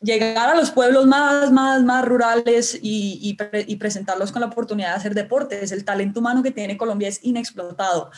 [0.00, 3.36] llegar a los pueblos más, más, más rurales y,
[3.66, 5.72] y, presentarlos con la oportunidad de hacer deportes.
[5.72, 8.10] El talento humano que tiene Colombia es inexplotado.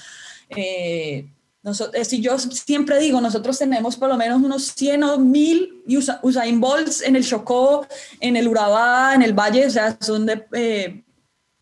[0.51, 1.29] Eh,
[1.63, 5.85] nosotros, si yo siempre digo, nosotros tenemos por lo menos unos 100 o 1000
[6.23, 7.87] Usain Bolts en el Chocó,
[8.21, 11.05] en el Urabá, en el Valle, o sea, son de eh,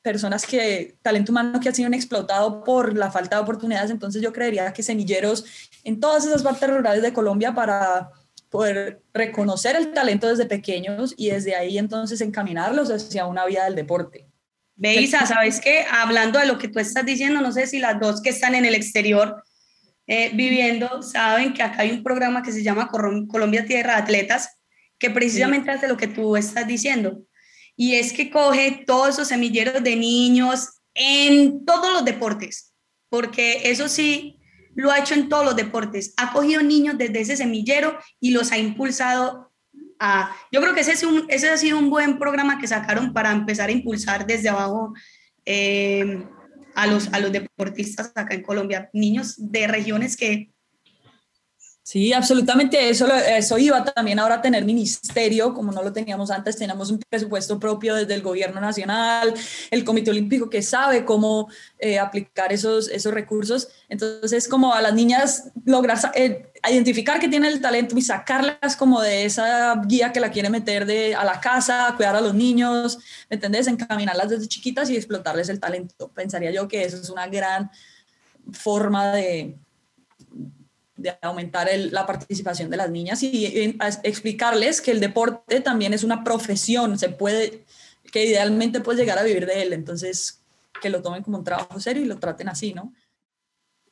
[0.01, 4.33] personas que, talento humano que ha sido explotado por la falta de oportunidades, entonces yo
[4.33, 5.45] creería que semilleros
[5.85, 8.11] en todas esas partes rurales de Colombia para
[8.51, 13.77] poder reconocer el talento desde pequeños y desde ahí entonces encaminarlos hacia una vida del
[13.77, 14.27] deporte.
[14.75, 15.85] Beisa, ¿sabes qué?
[15.91, 18.65] Hablando de lo que tú estás diciendo, no sé si las dos que están en
[18.65, 19.43] el exterior
[20.07, 24.59] eh, viviendo saben que acá hay un programa que se llama Colombia Tierra de Atletas,
[24.99, 27.23] que precisamente hace lo que tú estás diciendo.
[27.77, 32.75] Y es que coge todos esos semilleros de niños en todos los deportes,
[33.09, 34.40] porque eso sí,
[34.75, 36.15] lo ha hecho en todos los deportes.
[36.17, 39.53] Ha cogido niños desde ese semillero y los ha impulsado
[39.99, 40.35] a...
[40.53, 43.33] Yo creo que ese, es un, ese ha sido un buen programa que sacaron para
[43.33, 44.95] empezar a impulsar desde abajo
[45.45, 46.25] eh,
[46.75, 50.51] a, los, a los deportistas acá en Colombia, niños de regiones que
[51.91, 52.89] Sí, absolutamente.
[52.89, 56.57] Eso, eso iba también ahora a tener ministerio, como no lo teníamos antes.
[56.57, 59.35] Tenemos un presupuesto propio desde el gobierno nacional,
[59.73, 61.49] el Comité Olímpico que sabe cómo
[61.81, 63.71] eh, aplicar esos, esos recursos.
[63.89, 69.01] Entonces, como a las niñas lograr eh, identificar que tienen el talento y sacarlas como
[69.01, 72.99] de esa guía que la quiere meter de, a la casa, cuidar a los niños,
[73.29, 73.67] ¿me entendés?
[73.67, 76.07] Encaminarlas desde chiquitas y explotarles el talento.
[76.15, 77.69] Pensaría yo que eso es una gran
[78.53, 79.59] forma de
[81.01, 86.23] de aumentar la participación de las niñas y, explicarles que el deporte también es una
[86.23, 87.65] profesión, se puede,
[88.13, 90.45] que idealmente puedes llegar a vivir de él, entonces
[90.81, 92.93] que lo tomen como un trabajo serio y lo traten así, ¿no?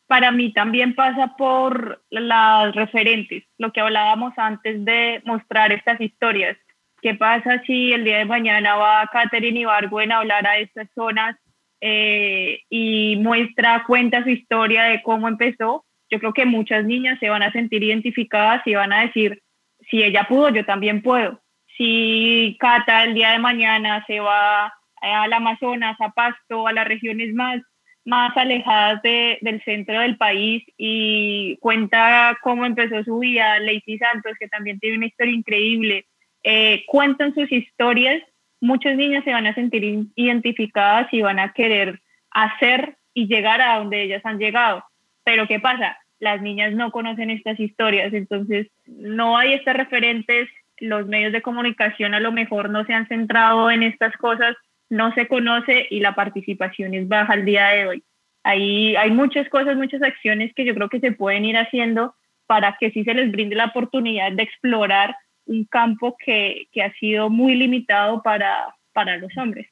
[0.06, 6.56] Para mí también pasa por las referentes, lo que hablábamos antes de mostrar estas historias.
[7.02, 11.36] ¿Qué pasa si el día de mañana va Catherine Ibargüen a hablar a estas zonas
[11.80, 15.84] eh, y muestra, cuenta su historia de cómo empezó?
[16.10, 19.42] Yo creo que muchas niñas se van a sentir identificadas y van a decir,
[19.90, 21.40] si ella pudo, yo también puedo.
[21.76, 27.32] Si Cata el día de mañana se va al Amazonas, a Pasto, a las regiones
[27.34, 27.62] más,
[28.04, 34.48] más alejadas del centro del país y cuenta cómo empezó su vida, Lacey Santos, que
[34.48, 36.06] también tiene una historia increíble,
[36.42, 38.22] eh, cuentan sus historias,
[38.60, 43.78] muchas niñas se van a sentir identificadas y van a querer hacer y llegar a
[43.78, 44.84] donde ellas han llegado.
[45.28, 45.98] Pero ¿qué pasa?
[46.20, 52.14] Las niñas no conocen estas historias, entonces no hay estas referentes, los medios de comunicación
[52.14, 54.56] a lo mejor no se han centrado en estas cosas,
[54.88, 58.02] no se conoce y la participación es baja al día de hoy.
[58.42, 62.14] Ahí hay muchas cosas, muchas acciones que yo creo que se pueden ir haciendo
[62.46, 65.14] para que sí se les brinde la oportunidad de explorar
[65.44, 69.68] un campo que, que ha sido muy limitado para, para los hombres.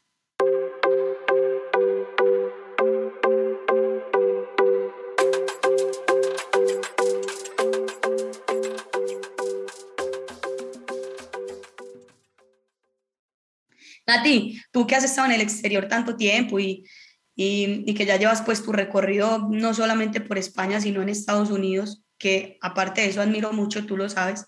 [14.07, 16.85] Nati, tú que has estado en el exterior tanto tiempo y,
[17.37, 22.57] que ya llevas pues tu recorrido no solamente por España, sino en Estados Unidos, que
[22.63, 24.47] aparte de eso admiro mucho, tú lo sabes.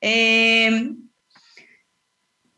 [0.00, 0.92] Eh,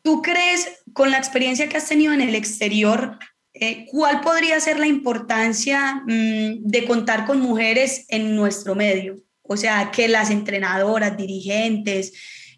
[0.02, 3.18] ¿Tú crees, con la experiencia que has tenido en el exterior,
[3.52, 9.16] eh, cuál podría ser la importancia mm, de contar con mujeres en nuestro medio?
[9.42, 12.12] O sea, que las entrenadoras, dirigentes,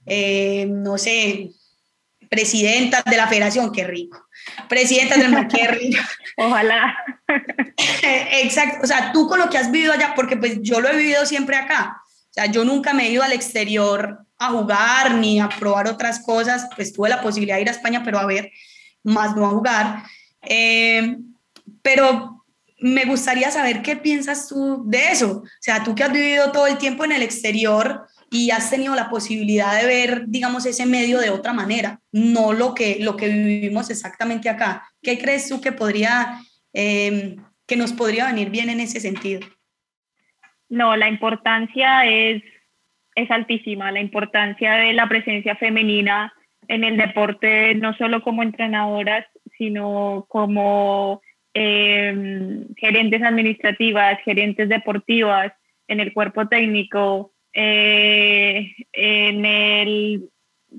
[0.06, 1.50] eh, no sé,
[2.30, 4.26] presidenta de la federación, qué rico.
[4.68, 6.00] Presidenta del mar, qué rico.
[6.36, 6.96] Ojalá.
[8.32, 10.96] Exacto, o sea, tú con lo que has vivido allá, porque pues yo lo he
[10.96, 12.00] vivido siempre acá.
[12.06, 16.20] O sea, yo nunca me he ido al exterior a jugar ni a probar otras
[16.20, 18.52] cosas, pues tuve la posibilidad de ir a España, pero a ver,
[19.02, 20.02] más no a jugar.
[20.42, 21.16] Eh,
[21.82, 22.44] pero
[22.78, 25.42] me gustaría saber qué piensas tú de eso.
[25.42, 28.94] O sea, tú que has vivido todo el tiempo en el exterior, y has tenido
[28.94, 33.28] la posibilidad de ver, digamos, ese medio de otra manera, no lo que, lo que
[33.28, 34.84] vivimos exactamente acá.
[35.02, 36.38] ¿Qué crees tú que podría,
[36.72, 39.40] em, que nos podría venir bien en ese sentido?
[40.68, 42.42] No, la importancia es,
[43.16, 46.32] es altísima, la importancia de la presencia femenina
[46.68, 49.26] en el deporte, no solo como entrenadoras,
[49.58, 51.20] sino como
[51.52, 55.52] em, gerentes administrativas, gerentes deportivas,
[55.88, 60.30] en el cuerpo técnico, eh, en el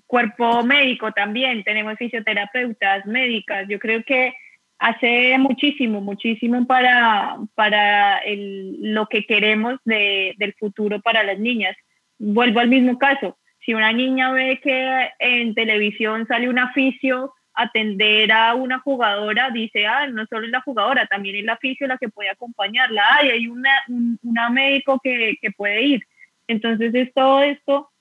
[0.07, 3.67] cuerpo médico también tenemos fisioterapeutas, médicas.
[3.67, 4.33] Yo creo que
[4.79, 11.75] hace muchísimo, muchísimo para, para lo que queremos del futuro para las niñas.
[12.17, 13.37] Vuelvo al mismo caso.
[13.63, 19.85] Si una niña ve que en televisión sale un aficio atender a una jugadora, dice,
[19.85, 23.29] ah, no solo es la jugadora, también es la aficio la que puede acompañarla, y
[23.29, 23.71] hay una,
[24.23, 26.01] una médico que, que puede ir.
[26.51, 27.91] Entonces es todo esto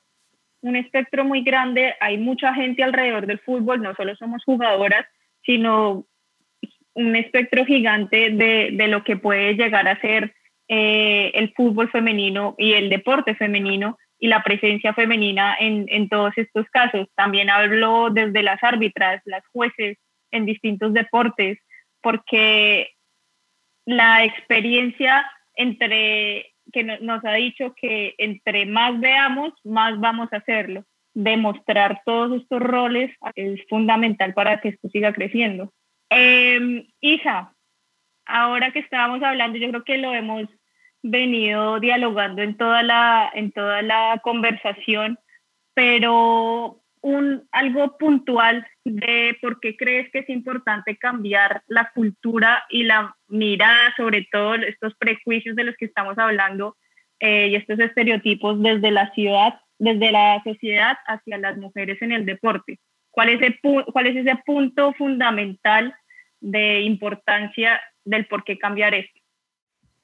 [0.63, 5.07] un espectro muy grande, hay mucha gente alrededor del fútbol, no solo somos jugadoras,
[5.43, 6.05] sino
[6.95, 10.35] un espectro gigante de, lo que puede llegar a ser
[10.69, 16.33] eh, el fútbol femenino y el deporte femenino y la presencia femenina en, en todos
[16.37, 17.09] estos casos.
[17.17, 19.97] También hablo desde las árbitras, las jueces
[20.31, 21.59] en distintos deportes,
[22.03, 22.91] porque
[23.87, 25.25] la experiencia
[25.55, 30.85] entre que nos ha dicho que entre más veamos, más vamos a hacerlo.
[31.15, 35.73] Demostrar todos estos roles es fundamental para que esto siga creciendo.
[36.11, 37.53] Eh, hija,
[38.27, 40.49] ahora que estábamos hablando, yo creo que lo hemos
[41.03, 45.19] venido dialogando en toda la, en toda la conversación,
[45.75, 52.83] pero un, algo puntual de por qué crees que es importante cambiar la cultura y
[52.83, 56.77] la mirada sobre todo estos prejuicios de los que estamos hablando
[57.21, 62.27] eh, y estos estereotipos desde la ciudad, desde la sociedad hacia las mujeres en el
[62.27, 62.79] deporte.
[63.11, 63.55] ¿Cuál es,
[63.93, 65.95] cuál es ese punto fundamental
[66.41, 69.20] de importancia del por qué cambiar esto?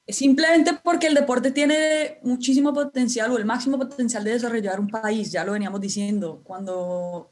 [0.08, 5.32] Simplemente porque el deporte tiene muchísimo potencial o el máximo potencial de desarrollar un país,
[5.32, 7.30] ya lo veníamos diciendo, cuando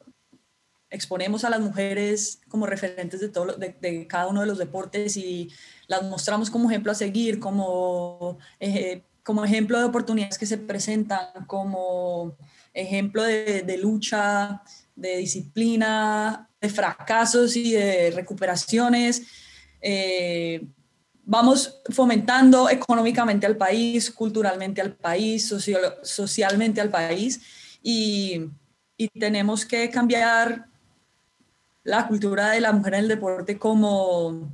[0.91, 5.51] exponemos a las mujeres como referentes de, todo, de, cada uno de los deportes y
[5.87, 8.39] las mostramos como ejemplo a seguir, como,
[9.23, 12.37] como ejemplo de oportunidades que se presentan, como
[12.73, 14.63] ejemplo de, de lucha,
[14.97, 19.23] de disciplina, de fracasos y de recuperaciones.
[19.81, 20.67] Eh,
[21.27, 25.55] vamos fomentando económicamente al país, culturalmente al país,
[26.03, 27.41] socialmente al país
[27.83, 28.51] y,
[29.19, 30.67] tenemos que cambiar
[31.83, 34.51] la cultura de la mujer en el deporte como,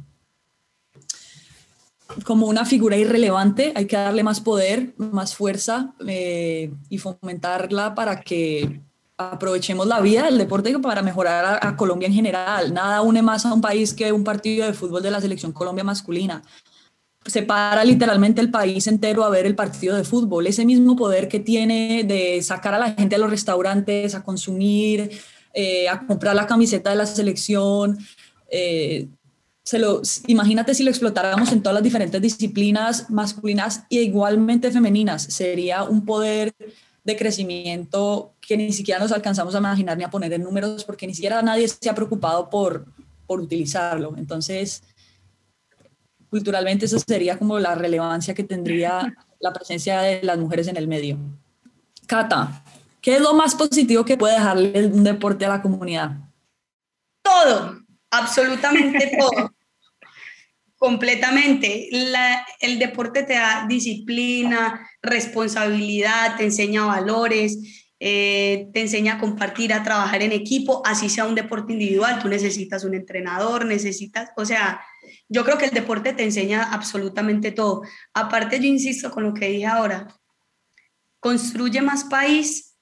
[2.25, 8.23] como una figura irrelevante, hay que darle más poder, más fuerza eh, y fomentarla para
[8.23, 8.81] que
[9.21, 12.73] aprovechemos la vida del deporte para mejorar a, Colombia en general.
[12.73, 15.85] Nada une más a un país que un partido de fútbol de la selección Colombia
[15.85, 16.43] masculina.
[17.27, 20.47] Se para literalmente el país entero a ver el partido de fútbol.
[20.47, 25.11] Ese mismo poder que tiene de sacar a la gente a los restaurantes, a consumir,
[25.53, 27.99] eh, a comprar la camiseta de la selección.
[28.51, 29.09] Eh,
[29.63, 35.23] se lo, imagínate si lo explotáramos en todas las diferentes disciplinas masculinas e igualmente femeninas.
[35.25, 36.55] Sería un poder
[37.11, 41.07] de crecimiento que ni siquiera nos alcanzamos a imaginar ni a poner en números porque
[41.07, 42.87] ni siquiera nadie se ha preocupado por,
[43.27, 44.15] por utilizarlo.
[44.17, 44.83] Entonces,
[46.31, 50.89] culturalmente eso sería como la relevancia que tendría la presencia de las mujeres en el
[50.89, 51.19] medio.
[52.07, 52.65] Cata,
[53.01, 56.13] ¿qué es lo más positivo que puede dejarle un deporte a la comunidad?
[57.23, 57.81] Todo,
[58.11, 59.53] absolutamente todo
[60.81, 61.91] completamente.
[62.61, 69.83] el deporte te da disciplina, responsabilidad, te enseña valores, eh, te enseña a compartir, a
[69.83, 74.81] trabajar en equipo, así sea un deporte individual, tú necesitas un entrenador, necesitas, o sea,
[75.29, 77.83] yo creo que el deporte te enseña absolutamente todo.
[78.15, 80.09] Aparte, yo insisto con lo que dije ahora,
[81.21, 82.79] construye más país,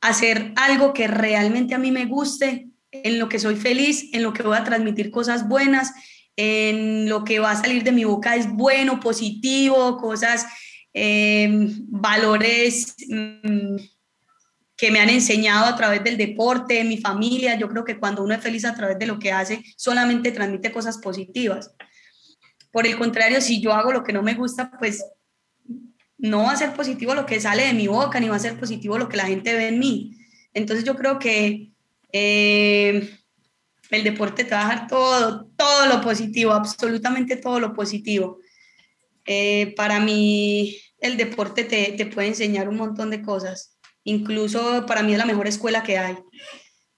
[0.00, 4.32] hacer algo que realmente a mí me guste, en lo que soy feliz, en lo
[4.32, 5.92] que voy a transmitir cosas buenas
[6.42, 10.46] en lo que va a salir de mi boca es bueno, positivo, cosas,
[10.94, 13.76] em, valores mm,
[14.74, 17.58] que me han enseñado a través del deporte, mi familia.
[17.58, 20.72] Yo creo que cuando uno es feliz a través de lo que hace, solamente transmite
[20.72, 21.74] cosas positivas.
[22.72, 25.04] Por el contrario, si yo hago lo que no me gusta, pues
[26.16, 28.58] no va a ser positivo lo que sale de mi boca, ni va a ser
[28.58, 30.16] positivo lo que la gente ve en mí.
[30.54, 31.72] Entonces yo creo que
[32.12, 33.19] eh,
[33.90, 38.38] el deporte te va a dejar todo, todo lo positivo, absolutamente todo lo positivo.
[39.26, 43.78] Eh, para mí, el deporte te, te, puede enseñar un montón de cosas.
[44.04, 46.16] Incluso para mí es la mejor escuela que hay.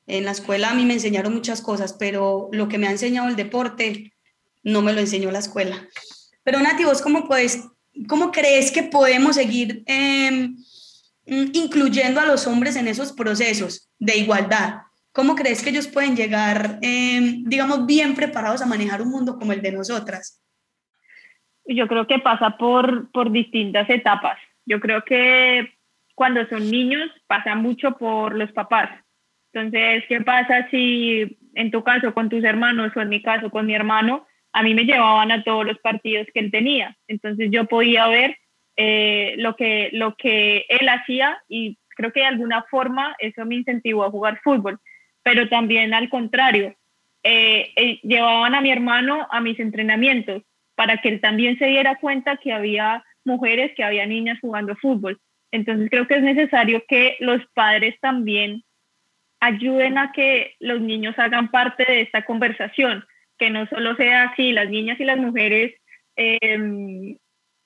[0.06, 3.28] En la escuela a mí me enseñaron muchas cosas, pero lo que me ha enseñado
[3.28, 4.12] el deporte
[4.62, 5.88] no me lo enseñó la escuela.
[6.44, 7.64] Pero Nati, ¿vos cómo, puedes,
[8.08, 10.56] cómo crees que podemos seguir em,
[11.24, 14.81] incluyendo a los hombres en esos procesos de igualdad?
[15.12, 19.52] ¿Cómo crees que ellos pueden llegar, em, digamos, bien preparados a manejar un mundo como
[19.52, 20.42] el de nosotras?
[21.66, 24.38] Yo creo que pasa por, por distintas etapas.
[24.64, 25.70] Yo creo que
[26.14, 28.90] cuando son niños pasa mucho por los papás.
[29.52, 33.66] Entonces, ¿qué pasa si en tu caso con tus hermanos o en mi caso con
[33.66, 36.96] mi hermano, a mí me llevaban a todos los partidos que él tenía?
[37.06, 38.38] Entonces yo podía ver
[38.76, 43.56] eh, lo, que, lo que él hacía y creo que de alguna forma eso me
[43.56, 44.80] incentivó a jugar fútbol
[45.22, 46.74] pero también al contrario,
[47.22, 50.42] eh, eh, llevaban a mi hermano a mis entrenamientos
[50.74, 55.20] para que él también se diera cuenta que había mujeres, que había niñas jugando fútbol.
[55.52, 58.64] Entonces creo que es necesario que los padres también
[59.40, 63.04] ayuden a que los niños hagan parte de esta conversación,
[63.38, 65.74] que no solo sea así, las niñas y las mujeres
[66.16, 67.16] em,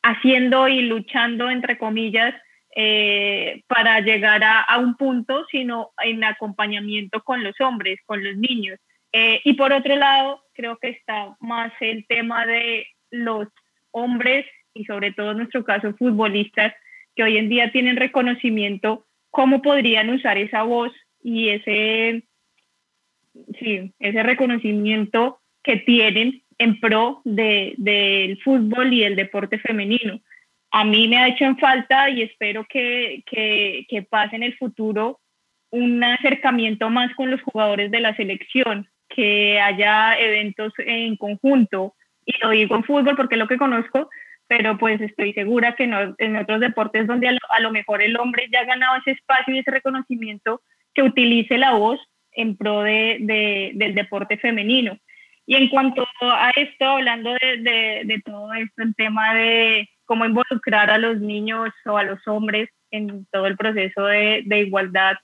[0.03, 2.35] haciendo y luchando, entre comillas,
[2.79, 8.79] eh, para llegar a, un punto, sino en acompañamiento con los hombres, con los niños.
[9.13, 13.49] Eh, y por otro lado, creo que está más el tema de los
[13.93, 16.75] hombres y sobre todo en nuestro caso futbolistas
[17.15, 22.25] que hoy en día tienen reconocimiento, cómo podrían usar esa voz y ese,
[23.59, 30.21] sí, ese reconocimiento que tienen en pro del fútbol y el deporte femenino.
[30.79, 35.21] A mí me ha hecho en falta y espero que, que, pase en el futuro
[35.71, 41.95] un acercamiento más con los jugadores de la selección, que haya eventos en conjunto.
[42.27, 44.11] Y lo digo en fútbol porque es lo que conozco,
[44.49, 48.61] pero pues estoy segura que en otros deportes donde a lo, mejor el hombre ya
[48.61, 50.61] ha ganado ese espacio y ese reconocimiento,
[50.93, 51.99] que utilice la voz
[52.33, 54.99] en pro de, del deporte femenino.
[55.47, 60.91] Y en cuanto a esto, hablando de, de, todo esto, el tema de cómo involucrar
[60.91, 65.17] a los niños o a los hombres en todo el proceso de, de igualdad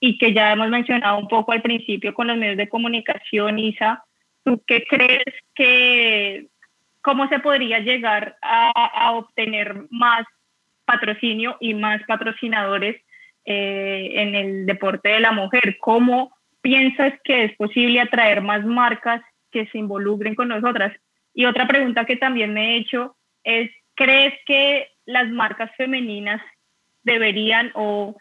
[0.00, 4.04] y que ya hemos mencionado un poco al principio con los medios de comunicación, Isa,
[4.44, 6.46] ¿tú qué crees que,
[7.00, 10.24] cómo se podría llegar a, a obtener más
[10.84, 12.96] patrocinio y más patrocinadores
[13.44, 15.78] eh, en el deporte de la mujer?
[15.80, 20.92] ¿Cómo piensas que es posible atraer más marcas que se involucren con nosotras?
[21.34, 26.40] Y otra pregunta que también me he hecho es, ¿crees que las marcas femeninas
[27.02, 28.16] deberían o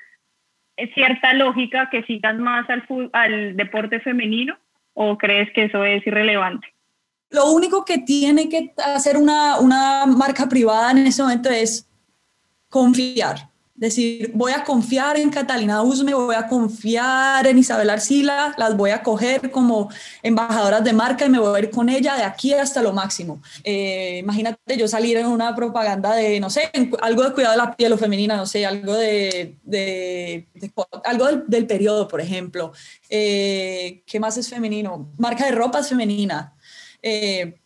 [0.76, 2.66] es cierta lógica que sigan más
[3.14, 4.58] al, deporte femenino
[4.94, 6.68] o crees que eso es irrelevante?
[7.30, 11.88] Lo único que tiene que hacer una, una marca privada en ese momento es
[12.70, 18.76] confiar decir, voy a confiar en Catalina Usme, voy a confiar en Isabel Arcila, las
[18.76, 19.90] voy a coger como
[20.24, 23.40] embajadoras de marca y me voy a ir con ella de aquí hasta lo máximo.
[23.64, 26.72] Eh, imagínate yo salir en una propaganda de, no sé,
[27.02, 29.56] algo de cuidado de la piel o femenina, no sé, algo de,
[31.04, 32.74] algo del, periodo, por ejemplo.
[33.10, 35.12] Eh, ¿Qué más es femenino?
[35.18, 36.56] Marca de ropa es femenina.
[37.04, 37.60] Eh,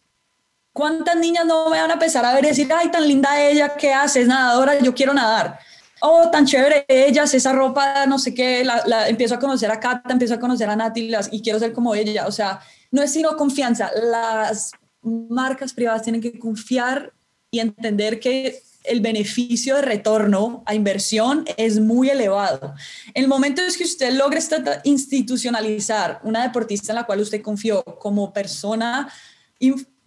[0.73, 3.75] ¿Cuántas niñas no me van a empezar a ver y decir, ay, tan linda ella,
[3.77, 4.27] ¿qué haces?
[4.27, 5.59] Nadadora, yo quiero nadar
[6.01, 10.11] oh, tan chévere ellas, esa ropa, no sé qué, la, empiezo a conocer a Cata,
[10.11, 12.27] empiezo a conocer a Nati y quiero ser como ella.
[12.27, 12.59] O sea,
[12.91, 13.89] no es sino confianza.
[14.03, 14.71] Las
[15.01, 17.13] marcas privadas tienen que confiar
[17.49, 22.73] y entender que el beneficio de retorno a inversión es muy elevado.
[23.13, 24.39] El momento es que usted logre
[24.83, 29.11] institucionalizar una deportista en la cual usted confió como persona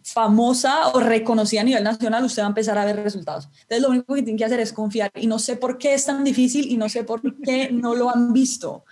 [0.05, 3.48] famosa o reconocida a nivel nacional, usted va a empezar a ver resultados.
[3.62, 5.11] Entonces, lo único que tiene que hacer es confiar.
[5.14, 8.11] Y no sé por qué es tan difícil y no sé por qué no lo
[8.11, 8.84] han visto.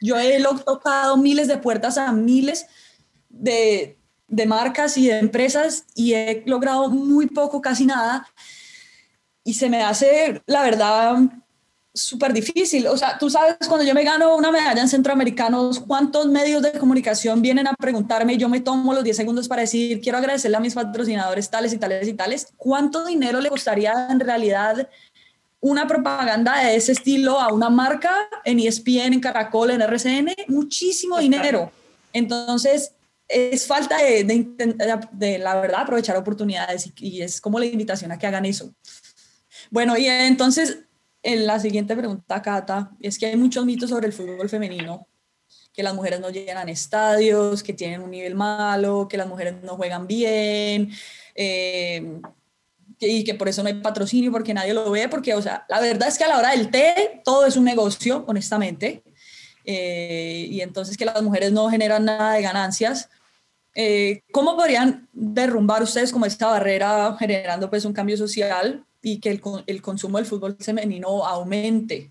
[0.00, 2.66] Yo he tocado miles de puertas a miles
[3.30, 3.98] de,
[4.28, 8.28] de marcas y de empresas y he logrado muy poco, casi nada.
[9.44, 11.16] Y se me hace, la verdad,
[11.98, 12.86] súper difícil.
[12.86, 16.72] O sea, tú sabes, cuando yo me gano una medalla en centroamericanos, ¿cuántos medios de
[16.72, 18.36] comunicación vienen a preguntarme?
[18.36, 21.78] Yo me tomo los 10 segundos para decir, quiero agradecerle a mis patrocinadores tales y
[21.78, 22.48] tales y tales.
[22.56, 24.88] ¿Cuánto dinero le costaría en realidad
[25.60, 30.34] una propaganda de ese estilo a una marca en ESPN, en Caracol, en RCN?
[30.48, 31.70] Muchísimo dinero.
[32.12, 32.92] Entonces,
[33.28, 38.18] es falta de, de, la verdad, aprovechar oportunidades y, y es como la invitación a
[38.18, 38.72] que hagan eso.
[39.70, 40.87] Bueno, y entonces en
[41.22, 45.06] la siguiente pregunta, Cata, es que hay muchos mitos sobre el fútbol femenino,
[45.72, 49.54] que las mujeres no llegan a estadios, que tienen un nivel malo, que las mujeres
[49.62, 50.90] no juegan bien,
[51.34, 52.20] eh,
[53.00, 55.80] y que por eso no hay patrocinio, porque nadie lo ve, porque, o sea, la
[55.80, 59.02] verdad es que a la hora del té todo es un negocio, honestamente,
[59.64, 63.10] eh, y entonces que las mujeres no generan nada de ganancias.
[63.74, 69.30] Eh, ¿Cómo podrían derrumbar ustedes como esta barrera generando pues un cambio social y que
[69.30, 72.10] el, el consumo del fútbol femenino aumente.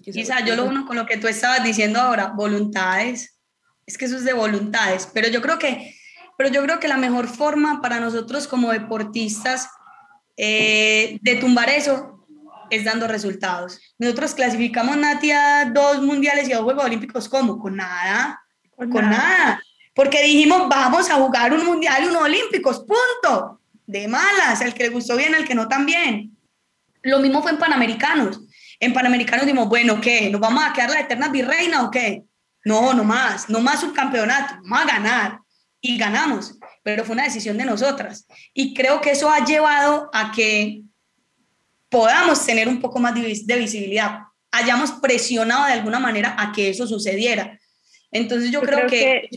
[0.00, 3.38] Quizá yo lo uno con lo que tú estabas diciendo ahora, voluntades,
[3.84, 5.94] es que eso es de voluntades, pero yo creo que,
[6.38, 9.68] pero yo creo que la mejor forma para nosotros como deportistas
[10.36, 12.26] eh, de tumbar eso
[12.70, 13.78] es dando resultados.
[13.98, 17.58] Nosotros clasificamos Natia dos mundiales y dos Juegos Olímpicos, ¿cómo?
[17.58, 18.42] Con nada,
[18.74, 19.10] con, nada.
[19.10, 19.62] nada.
[19.94, 24.84] Porque dijimos, vamos a jugar un mundial y unos olímpicos, punto de malas, el que
[24.84, 26.36] le gustó bien, el que no tan bien.
[27.02, 28.40] Lo mismo fue en Panamericanos.
[28.78, 30.30] En Panamericanos dijimos, bueno, ¿qué?
[30.30, 32.22] ¿Nos vamos a quedar la eterna virreina o qué?
[32.64, 35.38] No, no más, no más subcampeonato, vamos a ganar.
[35.80, 38.26] Y ganamos, pero fue una decisión de nosotras.
[38.54, 40.82] Y creo que eso ha llevado a que
[41.88, 44.20] podamos tener un poco más de visibilidad,
[44.52, 47.58] hayamos presionado de alguna manera a que eso sucediera.
[48.10, 49.28] Entonces yo, creo, que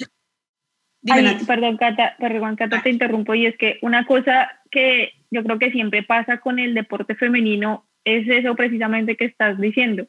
[1.47, 3.36] perdón, Cata, perdón, Cata, te interrumpo.
[3.36, 7.86] Y es que una cosa que yo creo que siempre pasa con el deporte femenino
[8.03, 10.08] es eso precisamente que estás diciendo.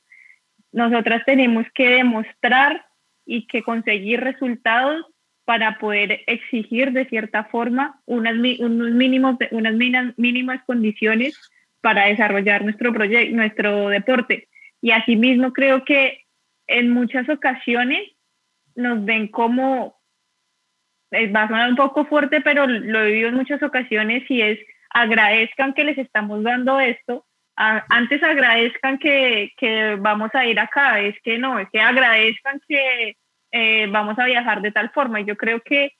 [0.72, 2.86] Nosotras tenemos que demostrar
[3.24, 5.06] y que conseguir resultados
[5.44, 9.74] para poder exigir de cierta forma unas, unos mínimos, unas
[10.16, 11.38] mínimas condiciones
[11.80, 14.48] para desarrollar nuestro proyecto, nuestro deporte.
[14.80, 16.24] Y asimismo creo que
[16.66, 18.02] en muchas ocasiones
[18.74, 19.95] nos ven como,
[21.34, 24.58] va a sonar un poco fuerte, pero lo he vivido en muchas ocasiones y es
[24.90, 31.14] agradezcan que les estamos dando esto, antes agradezcan que, que, vamos a ir acá, es
[31.22, 33.16] que no, es que agradezcan que
[33.52, 35.20] eh, vamos a viajar de tal forma.
[35.20, 35.92] Yo creo que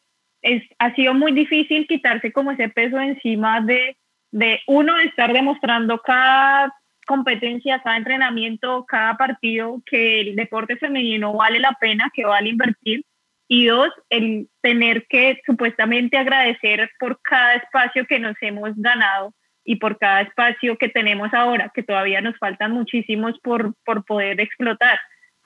[0.43, 3.97] es, ha sido muy difícil quitarse como ese peso encima de,
[4.31, 6.75] de uno, estar demostrando cada
[7.07, 13.03] competencia, cada entrenamiento, cada partido que el deporte femenino vale la pena, que vale invertir.
[13.49, 19.33] Y dos, el tener que supuestamente agradecer por cada espacio que nos hemos ganado
[19.65, 24.41] y por cada espacio que tenemos ahora, que todavía nos faltan muchísimos por, por poder
[24.41, 24.99] explotar.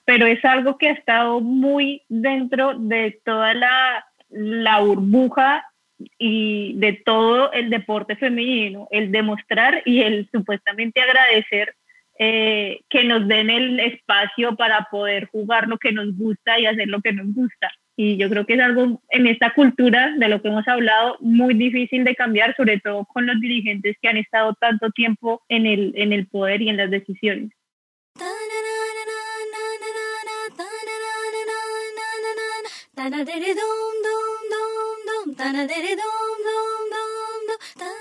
[0.05, 5.65] Pero es algo que ha estado muy dentro de toda la, la burbuja
[6.17, 11.75] y de todo el deporte femenino, el demostrar y el supuestamente agradecer
[12.19, 16.87] eh, que nos den el espacio para poder jugar lo que nos gusta y hacer
[16.87, 17.71] lo que nos gusta.
[18.03, 21.53] Y yo creo que es algo en esta cultura de lo que hemos hablado muy
[21.53, 25.93] difícil de cambiar, sobre todo con los dirigentes que han estado tanto tiempo en el,
[25.95, 27.51] en el poder y en las decisiones.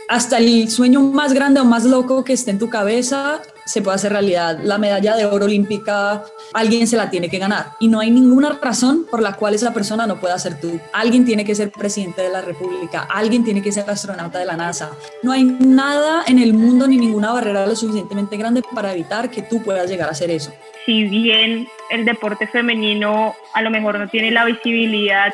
[0.08, 3.94] Hasta el sueño más grande o más loco que esté en tu cabeza se puede
[3.94, 4.58] hacer realidad.
[4.64, 7.66] La medalla de oro olímpica, alguien se la tiene que ganar.
[7.78, 10.80] Y no hay ninguna razón por la cual esa persona no pueda ser tú.
[10.92, 14.56] Alguien tiene que ser presidente de la República, alguien tiene que ser astronauta de la
[14.56, 14.90] NASA.
[15.22, 19.42] No hay nada en el mundo ni ninguna barrera lo suficientemente grande para evitar que
[19.42, 20.52] tú puedas llegar a hacer eso.
[20.84, 25.32] Si bien el deporte femenino a lo mejor no tiene la visibilidad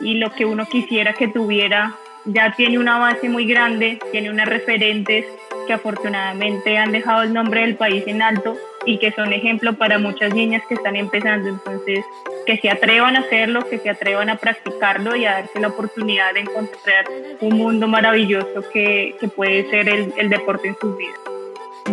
[0.00, 4.48] y lo que uno quisiera que tuviera, ya tiene una base muy grande, tiene unas
[4.48, 5.24] referentes
[5.66, 9.98] que afortunadamente han dejado el nombre del país en alto y que son ejemplo para
[9.98, 11.48] muchas niñas que están empezando.
[11.48, 12.04] Entonces,
[12.46, 16.34] que se atrevan a hacerlo, que se atrevan a practicarlo y a darse la oportunidad
[16.34, 17.06] de encontrar
[17.40, 21.18] un mundo maravilloso que, que puede ser el, el deporte en sus vidas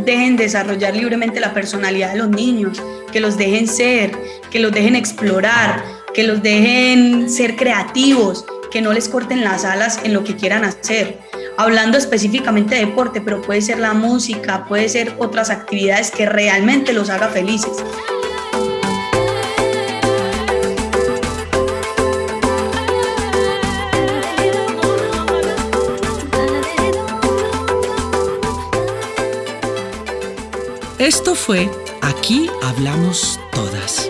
[0.06, 4.12] dejen desarrollar libremente la personalidad de los niños, que los dejen ser,
[4.52, 10.00] que los dejen explorar, que los dejen ser creativos, que no les corten las alas
[10.04, 11.20] en lo que quieran hacer
[11.60, 16.94] hablando específicamente de deporte, pero puede ser la música, puede ser otras actividades que realmente
[16.94, 17.84] los haga felices.
[30.98, 31.70] Esto fue
[32.02, 34.10] Aquí Hablamos Todas,